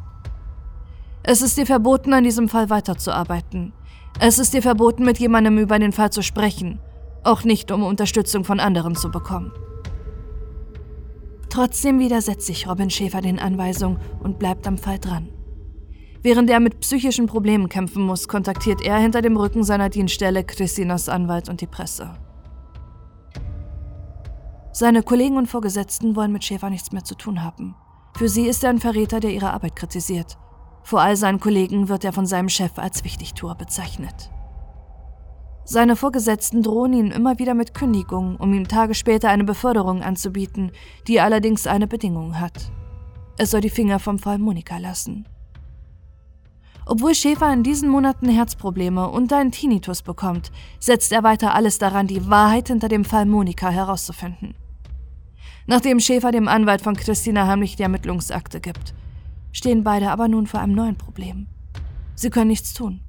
Es 1.23 1.41
ist 1.41 1.57
dir 1.57 1.65
verboten, 1.65 2.13
an 2.13 2.23
diesem 2.23 2.47
Fall 2.47 2.69
weiterzuarbeiten. 2.69 3.73
Es 4.19 4.37
ist 4.37 4.53
dir 4.53 4.61
verboten, 4.61 5.03
mit 5.03 5.17
jemandem 5.17 5.57
über 5.57 5.79
den 5.79 5.93
Fall 5.93 6.11
zu 6.11 6.21
sprechen. 6.21 6.79
Auch 7.23 7.43
nicht, 7.43 7.71
um 7.71 7.81
Unterstützung 7.81 8.43
von 8.43 8.59
anderen 8.59 8.95
zu 8.95 9.09
bekommen. 9.09 9.51
Trotzdem 11.49 11.99
widersetzt 11.99 12.45
sich 12.45 12.67
Robin 12.67 12.89
Schäfer 12.89 13.21
den 13.21 13.39
Anweisungen 13.39 13.99
und 14.21 14.39
bleibt 14.39 14.67
am 14.67 14.77
Fall 14.77 14.99
dran. 14.99 15.29
Während 16.21 16.49
er 16.49 16.59
mit 16.59 16.81
psychischen 16.81 17.27
Problemen 17.27 17.69
kämpfen 17.69 18.03
muss, 18.03 18.27
kontaktiert 18.27 18.81
er 18.81 18.97
hinter 18.97 19.21
dem 19.21 19.37
Rücken 19.37 19.63
seiner 19.63 19.89
Dienststelle 19.89 20.43
Christinas 20.43 21.09
Anwalt 21.09 21.49
und 21.49 21.61
die 21.61 21.67
Presse. 21.67 22.11
Seine 24.73 25.01
Kollegen 25.01 25.37
und 25.37 25.47
Vorgesetzten 25.47 26.15
wollen 26.15 26.31
mit 26.31 26.43
Schäfer 26.43 26.69
nichts 26.69 26.91
mehr 26.91 27.03
zu 27.03 27.15
tun 27.15 27.43
haben. 27.43 27.75
Für 28.17 28.29
sie 28.29 28.47
ist 28.47 28.63
er 28.63 28.69
ein 28.69 28.79
Verräter, 28.79 29.19
der 29.19 29.31
ihre 29.31 29.51
Arbeit 29.51 29.75
kritisiert. 29.75 30.37
Vor 30.83 31.01
all 31.01 31.15
seinen 31.15 31.39
Kollegen 31.39 31.89
wird 31.89 32.03
er 32.03 32.13
von 32.13 32.25
seinem 32.25 32.49
Chef 32.49 32.77
als 32.77 33.03
Wichtigtuer 33.03 33.55
bezeichnet. 33.55 34.29
Seine 35.71 35.95
Vorgesetzten 35.95 36.63
drohen 36.63 36.93
ihn 36.93 37.11
immer 37.11 37.37
wieder 37.37 37.53
mit 37.53 37.75
Kündigungen, 37.75 38.37
um 38.37 38.51
ihm 38.55 38.67
Tage 38.67 38.95
später 38.95 39.29
eine 39.29 39.43
Beförderung 39.43 40.01
anzubieten, 40.01 40.71
die 41.07 41.21
allerdings 41.21 41.67
eine 41.67 41.85
Bedingung 41.85 42.39
hat. 42.39 42.71
Er 43.37 43.45
soll 43.45 43.61
die 43.61 43.69
Finger 43.69 43.99
vom 43.99 44.17
Fall 44.17 44.39
Monika 44.39 44.79
lassen. 44.79 45.27
Obwohl 46.87 47.13
Schäfer 47.13 47.53
in 47.53 47.61
diesen 47.61 47.87
Monaten 47.87 48.27
Herzprobleme 48.29 49.09
und 49.09 49.31
einen 49.31 49.51
Tinnitus 49.51 50.01
bekommt, 50.01 50.51
setzt 50.79 51.11
er 51.11 51.21
weiter 51.21 51.53
alles 51.53 51.77
daran, 51.77 52.07
die 52.07 52.27
Wahrheit 52.27 52.69
hinter 52.69 52.87
dem 52.87 53.05
Fall 53.05 53.27
Monika 53.27 53.69
herauszufinden. 53.69 54.55
Nachdem 55.67 55.99
Schäfer 55.99 56.31
dem 56.31 56.47
Anwalt 56.47 56.81
von 56.81 56.95
Christina 56.95 57.45
heimlich 57.45 57.75
die 57.75 57.83
Ermittlungsakte 57.83 58.59
gibt, 58.59 58.95
stehen 59.51 59.83
beide 59.83 60.09
aber 60.09 60.29
nun 60.29 60.47
vor 60.47 60.61
einem 60.61 60.73
neuen 60.73 60.97
Problem. 60.97 61.45
Sie 62.15 62.31
können 62.31 62.47
nichts 62.47 62.73
tun, 62.73 63.01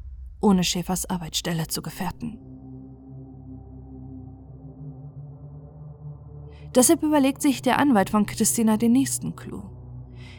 ohne 0.42 0.62
Schäfers 0.62 1.08
Arbeitsstelle 1.08 1.66
zu 1.66 1.80
gefährden. 1.80 2.49
Deshalb 6.74 7.02
überlegt 7.02 7.42
sich 7.42 7.62
der 7.62 7.78
Anwalt 7.78 8.10
von 8.10 8.26
Christina 8.26 8.76
den 8.76 8.92
nächsten 8.92 9.36
Clou. 9.36 9.62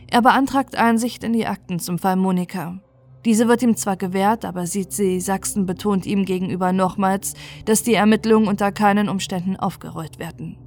Er 0.10 0.22
beantragt 0.22 0.76
Einsicht 0.76 1.24
in 1.24 1.34
die 1.34 1.48
Akten 1.48 1.80
zum 1.80 1.98
Fall 2.00 2.16
Monika, 2.16 2.80
diese 3.26 3.48
wird 3.48 3.62
ihm 3.62 3.76
zwar 3.76 3.98
gewährt, 3.98 4.46
aber 4.46 4.66
sie 4.66 5.20
Sachsen 5.20 5.66
betont 5.66 6.06
ihm 6.06 6.26
gegenüber 6.26 6.74
nochmals, 6.74 7.36
dass 7.66 7.84
die 7.84 7.94
Ermittlungen 7.94 8.48
unter 8.48 8.72
keinen 8.72 9.10
Umständen 9.10 9.56
aufgerollt 9.58 10.18
werden. 10.18 10.58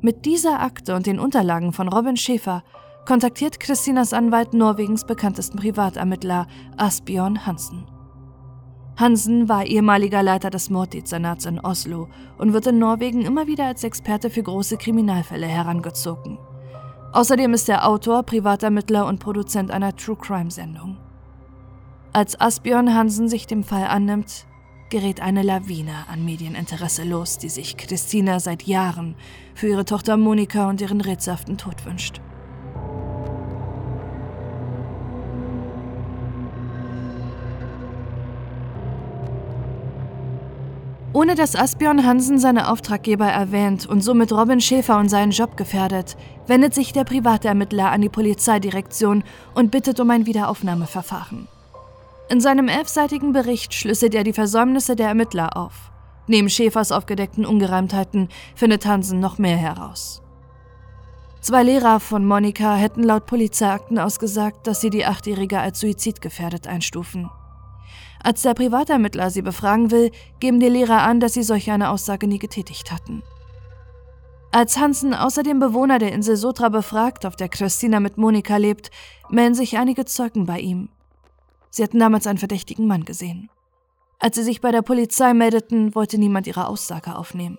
Mit 0.00 0.24
dieser 0.24 0.60
Akte 0.60 0.96
und 0.96 1.06
den 1.06 1.20
Unterlagen 1.20 1.74
von 1.74 1.88
Robin 1.88 2.16
Schäfer 2.16 2.64
kontaktiert 3.06 3.60
Christinas 3.60 4.14
Anwalt 4.14 4.54
Norwegens 4.54 5.04
bekanntesten 5.04 5.58
Privatermittler 5.58 6.46
Asbjørn 6.78 7.46
Hansen. 7.46 7.86
Hansen 9.00 9.48
war 9.48 9.64
ehemaliger 9.64 10.22
Leiter 10.22 10.50
des 10.50 10.68
Morddezernats 10.68 11.46
in 11.46 11.58
Oslo 11.58 12.08
und 12.36 12.52
wird 12.52 12.66
in 12.66 12.78
Norwegen 12.78 13.22
immer 13.22 13.46
wieder 13.46 13.64
als 13.64 13.82
Experte 13.82 14.28
für 14.28 14.42
große 14.42 14.76
Kriminalfälle 14.76 15.46
herangezogen. 15.46 16.38
Außerdem 17.12 17.54
ist 17.54 17.70
er 17.70 17.88
Autor, 17.88 18.22
Privatermittler 18.24 19.06
und 19.06 19.18
Produzent 19.18 19.70
einer 19.70 19.96
True 19.96 20.16
Crime 20.16 20.50
Sendung. 20.50 20.98
Als 22.12 22.38
Asbjörn 22.38 22.94
Hansen 22.94 23.30
sich 23.30 23.46
dem 23.46 23.64
Fall 23.64 23.86
annimmt, 23.86 24.44
gerät 24.90 25.22
eine 25.22 25.42
Lawine 25.42 25.94
an 26.12 26.22
Medieninteresse 26.24 27.04
los, 27.04 27.38
die 27.38 27.48
sich 27.48 27.78
Christina 27.78 28.38
seit 28.38 28.64
Jahren 28.64 29.14
für 29.54 29.68
ihre 29.68 29.86
Tochter 29.86 30.18
Monika 30.18 30.68
und 30.68 30.82
ihren 30.82 31.00
rätselhaften 31.00 31.56
Tod 31.56 31.86
wünscht. 31.86 32.20
Ohne 41.20 41.34
dass 41.34 41.54
Asbjörn 41.54 42.06
Hansen 42.06 42.38
seine 42.38 42.70
Auftraggeber 42.70 43.26
erwähnt 43.26 43.84
und 43.84 44.00
somit 44.00 44.32
Robin 44.32 44.58
Schäfer 44.58 44.98
und 44.98 45.10
seinen 45.10 45.32
Job 45.32 45.54
gefährdet, 45.54 46.16
wendet 46.46 46.72
sich 46.72 46.94
der 46.94 47.04
Privatermittler 47.04 47.90
an 47.90 48.00
die 48.00 48.08
Polizeidirektion 48.08 49.22
und 49.54 49.70
bittet 49.70 50.00
um 50.00 50.08
ein 50.08 50.24
Wiederaufnahmeverfahren. 50.24 51.46
In 52.30 52.40
seinem 52.40 52.68
elfseitigen 52.68 53.34
Bericht 53.34 53.74
schlüsselt 53.74 54.14
er 54.14 54.24
die 54.24 54.32
Versäumnisse 54.32 54.96
der 54.96 55.08
Ermittler 55.08 55.58
auf. 55.58 55.90
Neben 56.26 56.48
Schäfers 56.48 56.90
aufgedeckten 56.90 57.44
Ungereimtheiten 57.44 58.30
findet 58.54 58.86
Hansen 58.86 59.20
noch 59.20 59.36
mehr 59.36 59.58
heraus. 59.58 60.22
Zwei 61.42 61.64
Lehrer 61.64 62.00
von 62.00 62.24
Monika 62.24 62.76
hätten 62.76 63.02
laut 63.02 63.26
Polizeiakten 63.26 63.98
ausgesagt, 63.98 64.66
dass 64.66 64.80
sie 64.80 64.88
die 64.88 65.04
Achtjährige 65.04 65.60
als 65.60 65.80
suizidgefährdet 65.80 66.66
einstufen. 66.66 67.28
Als 68.22 68.42
der 68.42 68.54
Privatermittler 68.54 69.30
sie 69.30 69.42
befragen 69.42 69.90
will, 69.90 70.10
geben 70.40 70.60
die 70.60 70.68
Lehrer 70.68 71.02
an, 71.02 71.20
dass 71.20 71.32
sie 71.32 71.42
solch 71.42 71.70
eine 71.70 71.90
Aussage 71.90 72.26
nie 72.26 72.38
getätigt 72.38 72.92
hatten. 72.92 73.22
Als 74.52 74.78
Hansen 74.78 75.14
außerdem 75.14 75.60
Bewohner 75.60 75.98
der 75.98 76.12
Insel 76.12 76.36
Sotra 76.36 76.68
befragt, 76.68 77.24
auf 77.24 77.36
der 77.36 77.48
Christina 77.48 78.00
mit 78.00 78.18
Monika 78.18 78.56
lebt, 78.56 78.90
melden 79.30 79.54
sich 79.54 79.78
einige 79.78 80.04
Zeugen 80.04 80.44
bei 80.44 80.58
ihm. 80.58 80.88
Sie 81.70 81.84
hatten 81.84 82.00
damals 82.00 82.26
einen 82.26 82.38
verdächtigen 82.38 82.86
Mann 82.86 83.04
gesehen. 83.04 83.48
Als 84.18 84.36
sie 84.36 84.42
sich 84.42 84.60
bei 84.60 84.72
der 84.72 84.82
Polizei 84.82 85.32
meldeten, 85.32 85.94
wollte 85.94 86.18
niemand 86.18 86.46
ihre 86.46 86.66
Aussage 86.66 87.16
aufnehmen. 87.16 87.58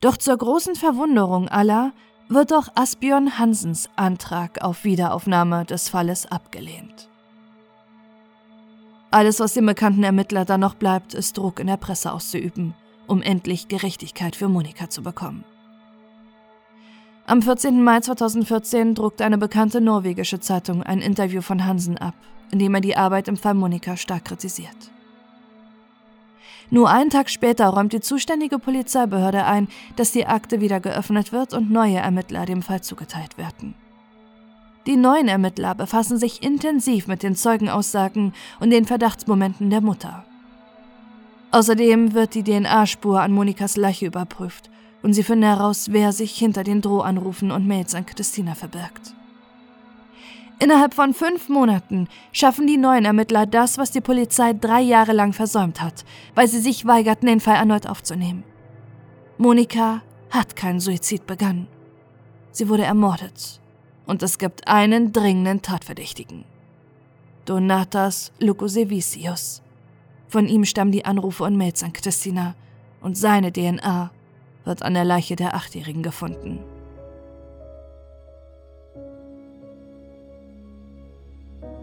Doch 0.00 0.16
zur 0.16 0.36
großen 0.36 0.76
Verwunderung 0.76 1.48
aller 1.48 1.92
wird 2.28 2.52
auch 2.52 2.68
Asbjörn 2.74 3.38
Hansens 3.38 3.90
Antrag 3.96 4.62
auf 4.62 4.84
Wiederaufnahme 4.84 5.64
des 5.64 5.88
Falles 5.88 6.26
abgelehnt. 6.26 7.08
Alles, 9.16 9.40
was 9.40 9.54
dem 9.54 9.64
bekannten 9.64 10.02
Ermittler 10.02 10.44
dann 10.44 10.60
noch 10.60 10.74
bleibt, 10.74 11.14
ist 11.14 11.38
Druck 11.38 11.58
in 11.58 11.68
der 11.68 11.78
Presse 11.78 12.12
auszuüben, 12.12 12.74
um 13.06 13.22
endlich 13.22 13.66
Gerechtigkeit 13.66 14.36
für 14.36 14.46
Monika 14.46 14.90
zu 14.90 15.02
bekommen. 15.02 15.42
Am 17.26 17.40
14. 17.40 17.82
Mai 17.82 18.00
2014 18.00 18.94
druckt 18.94 19.22
eine 19.22 19.38
bekannte 19.38 19.80
norwegische 19.80 20.38
Zeitung 20.38 20.82
ein 20.82 21.00
Interview 21.00 21.40
von 21.40 21.64
Hansen 21.64 21.96
ab, 21.96 22.12
in 22.50 22.58
dem 22.58 22.74
er 22.74 22.82
die 22.82 22.98
Arbeit 22.98 23.28
im 23.28 23.38
Fall 23.38 23.54
Monika 23.54 23.96
stark 23.96 24.26
kritisiert. 24.26 24.76
Nur 26.68 26.90
einen 26.90 27.08
Tag 27.08 27.30
später 27.30 27.68
räumt 27.68 27.94
die 27.94 28.00
zuständige 28.00 28.58
Polizeibehörde 28.58 29.46
ein, 29.46 29.68
dass 29.96 30.12
die 30.12 30.26
Akte 30.26 30.60
wieder 30.60 30.78
geöffnet 30.78 31.32
wird 31.32 31.54
und 31.54 31.70
neue 31.70 31.96
Ermittler 31.96 32.44
dem 32.44 32.60
Fall 32.60 32.82
zugeteilt 32.82 33.38
werden. 33.38 33.76
Die 34.86 34.96
neuen 34.96 35.26
Ermittler 35.26 35.74
befassen 35.74 36.16
sich 36.16 36.44
intensiv 36.44 37.08
mit 37.08 37.24
den 37.24 37.34
Zeugenaussagen 37.34 38.32
und 38.60 38.70
den 38.70 38.84
Verdachtsmomenten 38.84 39.68
der 39.68 39.80
Mutter. 39.80 40.24
Außerdem 41.50 42.14
wird 42.14 42.34
die 42.34 42.44
DNA-Spur 42.44 43.20
an 43.20 43.32
Monikas 43.32 43.76
Leiche 43.76 44.06
überprüft 44.06 44.70
und 45.02 45.12
sie 45.12 45.24
finden 45.24 45.44
heraus, 45.44 45.88
wer 45.90 46.12
sich 46.12 46.36
hinter 46.36 46.62
den 46.62 46.82
Drohanrufen 46.82 47.50
und 47.50 47.66
Mails 47.66 47.94
an 47.94 48.06
Christina 48.06 48.54
verbirgt. 48.54 49.14
Innerhalb 50.58 50.94
von 50.94 51.14
fünf 51.14 51.48
Monaten 51.48 52.08
schaffen 52.32 52.66
die 52.66 52.78
neuen 52.78 53.04
Ermittler 53.04 53.44
das, 53.44 53.78
was 53.78 53.90
die 53.90 54.00
Polizei 54.00 54.52
drei 54.54 54.80
Jahre 54.80 55.12
lang 55.12 55.32
versäumt 55.32 55.82
hat, 55.82 56.04
weil 56.34 56.48
sie 56.48 56.60
sich 56.60 56.86
weigerten, 56.86 57.26
den 57.26 57.40
Fall 57.40 57.56
erneut 57.56 57.86
aufzunehmen. 57.86 58.42
Monika 59.36 60.02
hat 60.30 60.56
keinen 60.56 60.80
Suizid 60.80 61.26
begangen. 61.26 61.66
Sie 62.52 62.68
wurde 62.68 62.84
ermordet. 62.84 63.60
Und 64.06 64.22
es 64.22 64.38
gibt 64.38 64.68
einen 64.68 65.12
dringenden 65.12 65.62
Tatverdächtigen. 65.62 66.44
Donatas 67.44 68.32
Lukosevicius. 68.38 69.62
Von 70.28 70.48
ihm 70.48 70.64
stammen 70.64 70.92
die 70.92 71.04
Anrufe 71.04 71.44
und 71.44 71.56
Mails 71.56 71.82
an 71.82 71.92
Christina 71.92 72.54
und 73.00 73.16
seine 73.16 73.52
DNA 73.52 74.10
wird 74.64 74.82
an 74.82 74.94
der 74.94 75.04
Leiche 75.04 75.36
der 75.36 75.54
Achtjährigen 75.54 76.02
gefunden. 76.02 76.60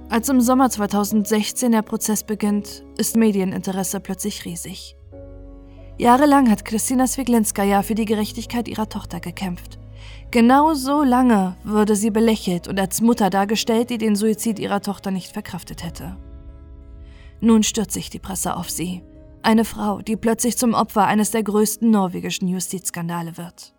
Als 0.10 0.30
im 0.30 0.42
Sommer 0.42 0.70
2016 0.70 1.72
der 1.72 1.82
Prozess 1.82 2.24
beginnt, 2.24 2.84
ist 2.98 3.16
Medieninteresse 3.16 4.00
plötzlich 4.00 4.46
riesig. 4.46 4.96
Jahrelang 5.98 6.52
hat 6.52 6.66
Christina 6.66 7.08
Swiglinskaja 7.08 7.82
für 7.82 7.96
die 7.96 8.06
Gerechtigkeit 8.06 8.68
ihrer 8.68 8.90
Tochter 8.90 9.20
gekämpft. 9.20 9.80
Genau 10.32 10.74
so 10.74 11.04
lange 11.04 11.56
wurde 11.64 11.96
sie 11.96 12.10
belächelt 12.10 12.68
und 12.68 12.80
als 12.80 13.02
Mutter 13.02 13.30
dargestellt, 13.30 13.90
die 13.90 13.98
den 13.98 14.16
Suizid 14.16 14.60
ihrer 14.60 14.82
Tochter 14.82 15.12
nicht 15.12 15.32
verkraftet 15.32 15.84
hätte. 15.84 16.18
Nun 17.40 17.64
stürzt 17.64 17.92
sich 17.92 18.10
die 18.10 18.20
Presse 18.20 18.56
auf 18.56 18.70
sie. 18.70 19.04
Eine 19.42 19.66
Frau, 19.66 20.02
die 20.02 20.16
plötzlich 20.16 20.58
zum 20.58 20.74
Opfer 20.74 21.06
eines 21.06 21.32
der 21.32 21.44
größten 21.44 21.92
norwegischen 21.92 22.48
Justizskandale 22.48 23.38
wird. 23.38 23.74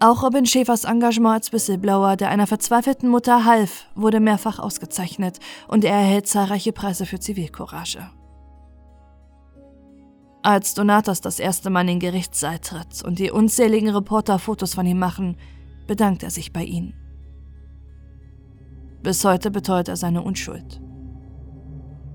Auch 0.00 0.22
Robin 0.22 0.46
Schäfers 0.46 0.84
Engagement 0.84 1.34
als 1.34 1.52
Whistleblower, 1.52 2.16
der 2.16 2.30
einer 2.30 2.46
verzweifelten 2.46 3.08
Mutter 3.08 3.44
half, 3.44 3.84
wurde 3.94 4.18
mehrfach 4.18 4.58
ausgezeichnet 4.58 5.38
und 5.68 5.84
er 5.84 5.92
erhält 5.94 6.26
zahlreiche 6.26 6.72
Preise 6.72 7.06
für 7.06 7.20
Zivilcourage. 7.20 8.10
Als 10.42 10.72
Donatos 10.72 11.20
das 11.20 11.38
erste 11.38 11.68
Mal 11.68 11.82
in 11.82 11.86
den 11.86 12.00
Gerichtssaal 12.00 12.58
tritt 12.60 13.02
und 13.04 13.18
die 13.18 13.30
unzähligen 13.30 13.90
Reporter 13.90 14.38
Fotos 14.38 14.74
von 14.74 14.86
ihm 14.86 14.98
machen, 14.98 15.36
bedankt 15.86 16.22
er 16.22 16.30
sich 16.30 16.52
bei 16.52 16.64
ihnen. 16.64 16.94
Bis 19.02 19.24
heute 19.24 19.50
beteuert 19.50 19.88
er 19.88 19.96
seine 19.96 20.22
Unschuld. 20.22 20.80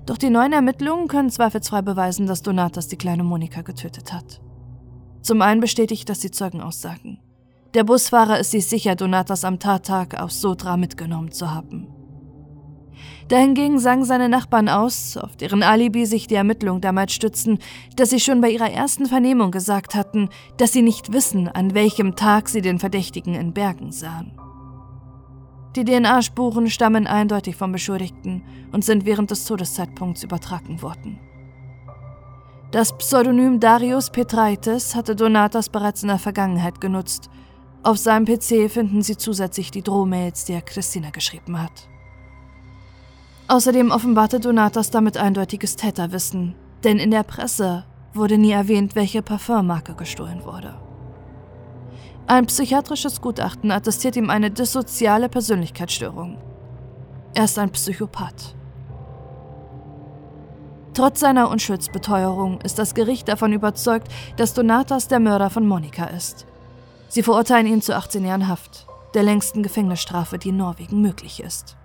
Doch 0.06 0.18
die 0.18 0.30
neuen 0.30 0.52
Ermittlungen 0.52 1.08
können 1.08 1.30
zweifelsfrei 1.30 1.82
beweisen, 1.82 2.26
dass 2.26 2.42
Donatas 2.42 2.88
die 2.88 2.96
kleine 2.96 3.24
Monika 3.24 3.62
getötet 3.62 4.12
hat. 4.12 4.40
Zum 5.22 5.42
einen 5.42 5.60
bestätigt 5.60 6.08
das 6.08 6.20
die 6.20 6.30
Zeugenaussagen. 6.30 7.18
Der 7.74 7.84
Busfahrer 7.84 8.38
ist 8.38 8.52
sich 8.52 8.66
sicher, 8.66 8.94
Donatas 8.94 9.44
am 9.44 9.58
Tattag 9.58 10.18
aus 10.20 10.40
Sotra 10.40 10.76
mitgenommen 10.76 11.32
zu 11.32 11.52
haben. 11.52 11.88
Dahingegen 13.28 13.78
sagen 13.78 14.04
seine 14.04 14.28
Nachbarn 14.28 14.68
aus, 14.68 15.16
auf 15.16 15.36
deren 15.36 15.62
Alibi 15.62 16.06
sich 16.06 16.26
die 16.26 16.34
Ermittlungen 16.36 16.80
damals 16.80 17.12
stützen, 17.12 17.58
dass 17.96 18.10
sie 18.10 18.20
schon 18.20 18.40
bei 18.40 18.50
ihrer 18.50 18.70
ersten 18.70 19.06
Vernehmung 19.06 19.50
gesagt 19.50 19.94
hatten, 19.94 20.28
dass 20.56 20.72
sie 20.72 20.82
nicht 20.82 21.12
wissen, 21.12 21.48
an 21.48 21.74
welchem 21.74 22.16
Tag 22.16 22.48
sie 22.48 22.62
den 22.62 22.78
Verdächtigen 22.78 23.34
in 23.34 23.52
Bergen 23.52 23.92
sahen. 23.92 24.32
Die 25.76 25.84
DNA-Spuren 25.84 26.70
stammen 26.70 27.06
eindeutig 27.06 27.54
vom 27.56 27.72
Beschuldigten 27.72 28.42
und 28.72 28.84
sind 28.84 29.04
während 29.04 29.30
des 29.30 29.44
Todeszeitpunkts 29.44 30.22
übertragen 30.22 30.80
worden. 30.80 31.18
Das 32.70 32.96
Pseudonym 32.96 33.60
Darius 33.60 34.10
Petraitis 34.10 34.94
hatte 34.94 35.14
Donatas 35.14 35.68
bereits 35.68 36.02
in 36.02 36.08
der 36.08 36.18
Vergangenheit 36.18 36.80
genutzt. 36.80 37.30
Auf 37.82 37.98
seinem 37.98 38.24
PC 38.24 38.70
finden 38.70 39.02
Sie 39.02 39.16
zusätzlich 39.16 39.70
die 39.70 39.82
Drohmails, 39.82 40.46
die 40.46 40.54
er 40.54 40.62
Christina 40.62 41.10
geschrieben 41.10 41.62
hat. 41.62 41.88
Außerdem 43.48 43.92
offenbarte 43.92 44.40
Donatas 44.40 44.90
damit 44.90 45.16
eindeutiges 45.16 45.76
Täterwissen, 45.76 46.56
denn 46.82 46.98
in 46.98 47.12
der 47.12 47.22
Presse 47.22 47.84
wurde 48.12 48.38
nie 48.38 48.50
erwähnt, 48.50 48.96
welche 48.96 49.22
Parfummarke 49.22 49.94
gestohlen 49.94 50.44
wurde. 50.44 50.74
Ein 52.26 52.46
psychiatrisches 52.46 53.20
Gutachten 53.20 53.70
attestiert 53.70 54.16
ihm 54.16 54.30
eine 54.30 54.50
dissoziale 54.50 55.28
Persönlichkeitsstörung. 55.28 56.38
Er 57.34 57.44
ist 57.44 57.56
ein 57.58 57.70
Psychopath. 57.70 58.56
Trotz 60.92 61.20
seiner 61.20 61.50
Unschuldsbeteuerung 61.50 62.60
ist 62.62 62.80
das 62.80 62.94
Gericht 62.94 63.28
davon 63.28 63.52
überzeugt, 63.52 64.08
dass 64.38 64.54
Donatas 64.54 65.06
der 65.06 65.20
Mörder 65.20 65.50
von 65.50 65.68
Monika 65.68 66.06
ist. 66.06 66.46
Sie 67.08 67.22
verurteilen 67.22 67.66
ihn 67.66 67.82
zu 67.82 67.94
18 67.94 68.24
Jahren 68.24 68.48
Haft, 68.48 68.86
der 69.14 69.22
längsten 69.22 69.62
Gefängnisstrafe, 69.62 70.38
die 70.38 70.48
in 70.48 70.56
Norwegen 70.56 71.00
möglich 71.00 71.40
ist. 71.40 71.76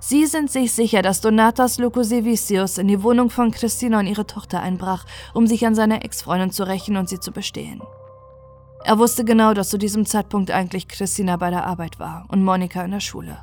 Sie 0.00 0.26
sind 0.26 0.50
sich 0.50 0.72
sicher, 0.72 1.02
dass 1.02 1.20
Donatas 1.20 1.78
Lukosevicius 1.78 2.78
in 2.78 2.88
die 2.88 3.02
Wohnung 3.02 3.30
von 3.30 3.50
Christina 3.50 3.98
und 3.98 4.06
ihre 4.06 4.26
Tochter 4.26 4.60
einbrach, 4.60 5.04
um 5.34 5.46
sich 5.46 5.66
an 5.66 5.74
seiner 5.74 6.04
Ex-Freundin 6.04 6.52
zu 6.52 6.66
rächen 6.66 6.96
und 6.96 7.08
sie 7.08 7.18
zu 7.18 7.32
bestehlen. 7.32 7.82
Er 8.84 8.98
wusste 8.98 9.24
genau, 9.24 9.54
dass 9.54 9.70
zu 9.70 9.78
diesem 9.78 10.06
Zeitpunkt 10.06 10.50
eigentlich 10.50 10.86
Christina 10.86 11.36
bei 11.36 11.50
der 11.50 11.66
Arbeit 11.66 11.98
war 11.98 12.26
und 12.28 12.44
Monika 12.44 12.82
in 12.84 12.92
der 12.92 13.00
Schule. 13.00 13.38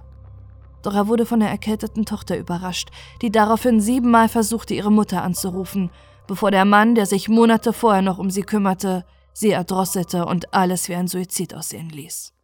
Doch 0.82 0.94
er 0.94 1.08
wurde 1.08 1.26
von 1.26 1.40
der 1.40 1.50
erkälteten 1.50 2.06
Tochter 2.06 2.38
überrascht, 2.38 2.90
die 3.22 3.32
daraufhin 3.32 3.82
siebenmal 3.82 4.30
versuchte, 4.30 4.74
ihre 4.76 4.92
Mutter 4.92 5.24
anzurufen, 5.24 5.90
bevor 6.28 6.52
der 6.52 6.64
Mann, 6.64 6.96
der 6.96 7.06
sich 7.06 7.28
Monate 7.28 7.74
vorher 7.74 8.02
noch 8.02 8.18
um 8.18 8.30
sie 8.30 8.44
kümmerte, 8.44 9.04
sie 9.34 9.52
erdrosselte 9.52 10.26
und 10.26 10.54
alles 10.54 10.88
wie 10.88 10.96
ein 10.96 11.08
Suizid 11.08 11.54
aussehen 11.54 11.90
ließ. 11.90 12.35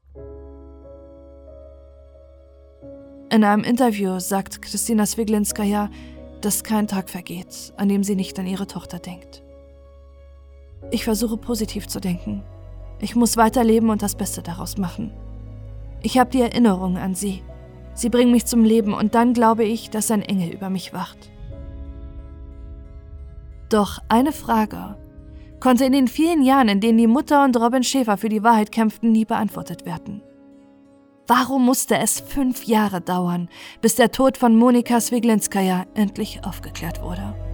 In 3.32 3.46
einem 3.46 3.64
Interview 3.64 4.20
sagt 4.20 4.62
Christina 4.62 5.06
Swiglinskaya, 5.06 5.90
dass 6.42 6.66
kein 6.66 6.90
Tag 6.90 7.10
vergeht, 7.10 7.72
an 7.78 7.88
dem 7.88 8.04
sie 8.04 8.16
nicht 8.16 8.38
an 8.38 8.46
ihre 8.46 8.68
Tochter 8.68 9.00
denkt. 9.00 9.42
Ich 10.92 11.06
versuche 11.06 11.38
positiv 11.38 11.88
zu 11.88 12.02
denken, 12.02 12.44
ich 13.00 13.16
muss 13.16 13.38
weiterleben 13.38 13.90
und 13.90 14.02
das 14.02 14.16
Beste 14.16 14.42
daraus 14.42 14.78
machen. 14.78 15.14
Ich 16.04 16.18
habe 16.18 16.30
die 16.30 16.42
Erinnerung 16.42 16.98
an 16.98 17.16
sie. 17.16 17.42
Sie 17.94 18.10
bringen 18.10 18.34
mich 18.34 18.48
zum 18.48 18.66
Leben 18.66 18.94
und 18.94 19.16
dann 19.16 19.34
glaube 19.34 19.64
ich, 19.64 19.90
dass 19.90 20.12
ein 20.12 20.24
Engel 20.24 20.50
über 20.50 20.70
mich 20.70 20.94
wacht. 20.94 21.32
Doch 23.70 24.00
eine 24.10 24.34
Frage 24.34 24.98
konnte 25.62 25.86
in 25.86 25.94
den 25.94 26.10
vielen 26.10 26.44
Jahren, 26.44 26.68
in 26.68 26.82
denen 26.82 26.98
die 26.98 27.08
Mutter 27.08 27.46
und 27.46 27.56
Robin 27.56 27.84
Schäfer 27.84 28.18
für 28.18 28.30
die 28.30 28.44
Wahrheit 28.44 28.74
kämpften, 28.74 29.14
nie 29.14 29.24
beantwortet 29.24 29.86
werden. 29.86 30.22
Warum 31.34 31.64
musste 31.64 31.98
es 31.98 32.20
fünf 32.20 32.66
Jahre 32.66 33.00
dauern, 33.00 33.48
bis 33.80 33.96
der 33.96 34.12
Tod 34.12 34.38
von 34.38 34.54
Monika 34.54 35.00
Swiglinskaya 35.00 35.86
endlich 35.94 36.44
aufgeklärt 36.44 37.02
wurde? 37.02 37.51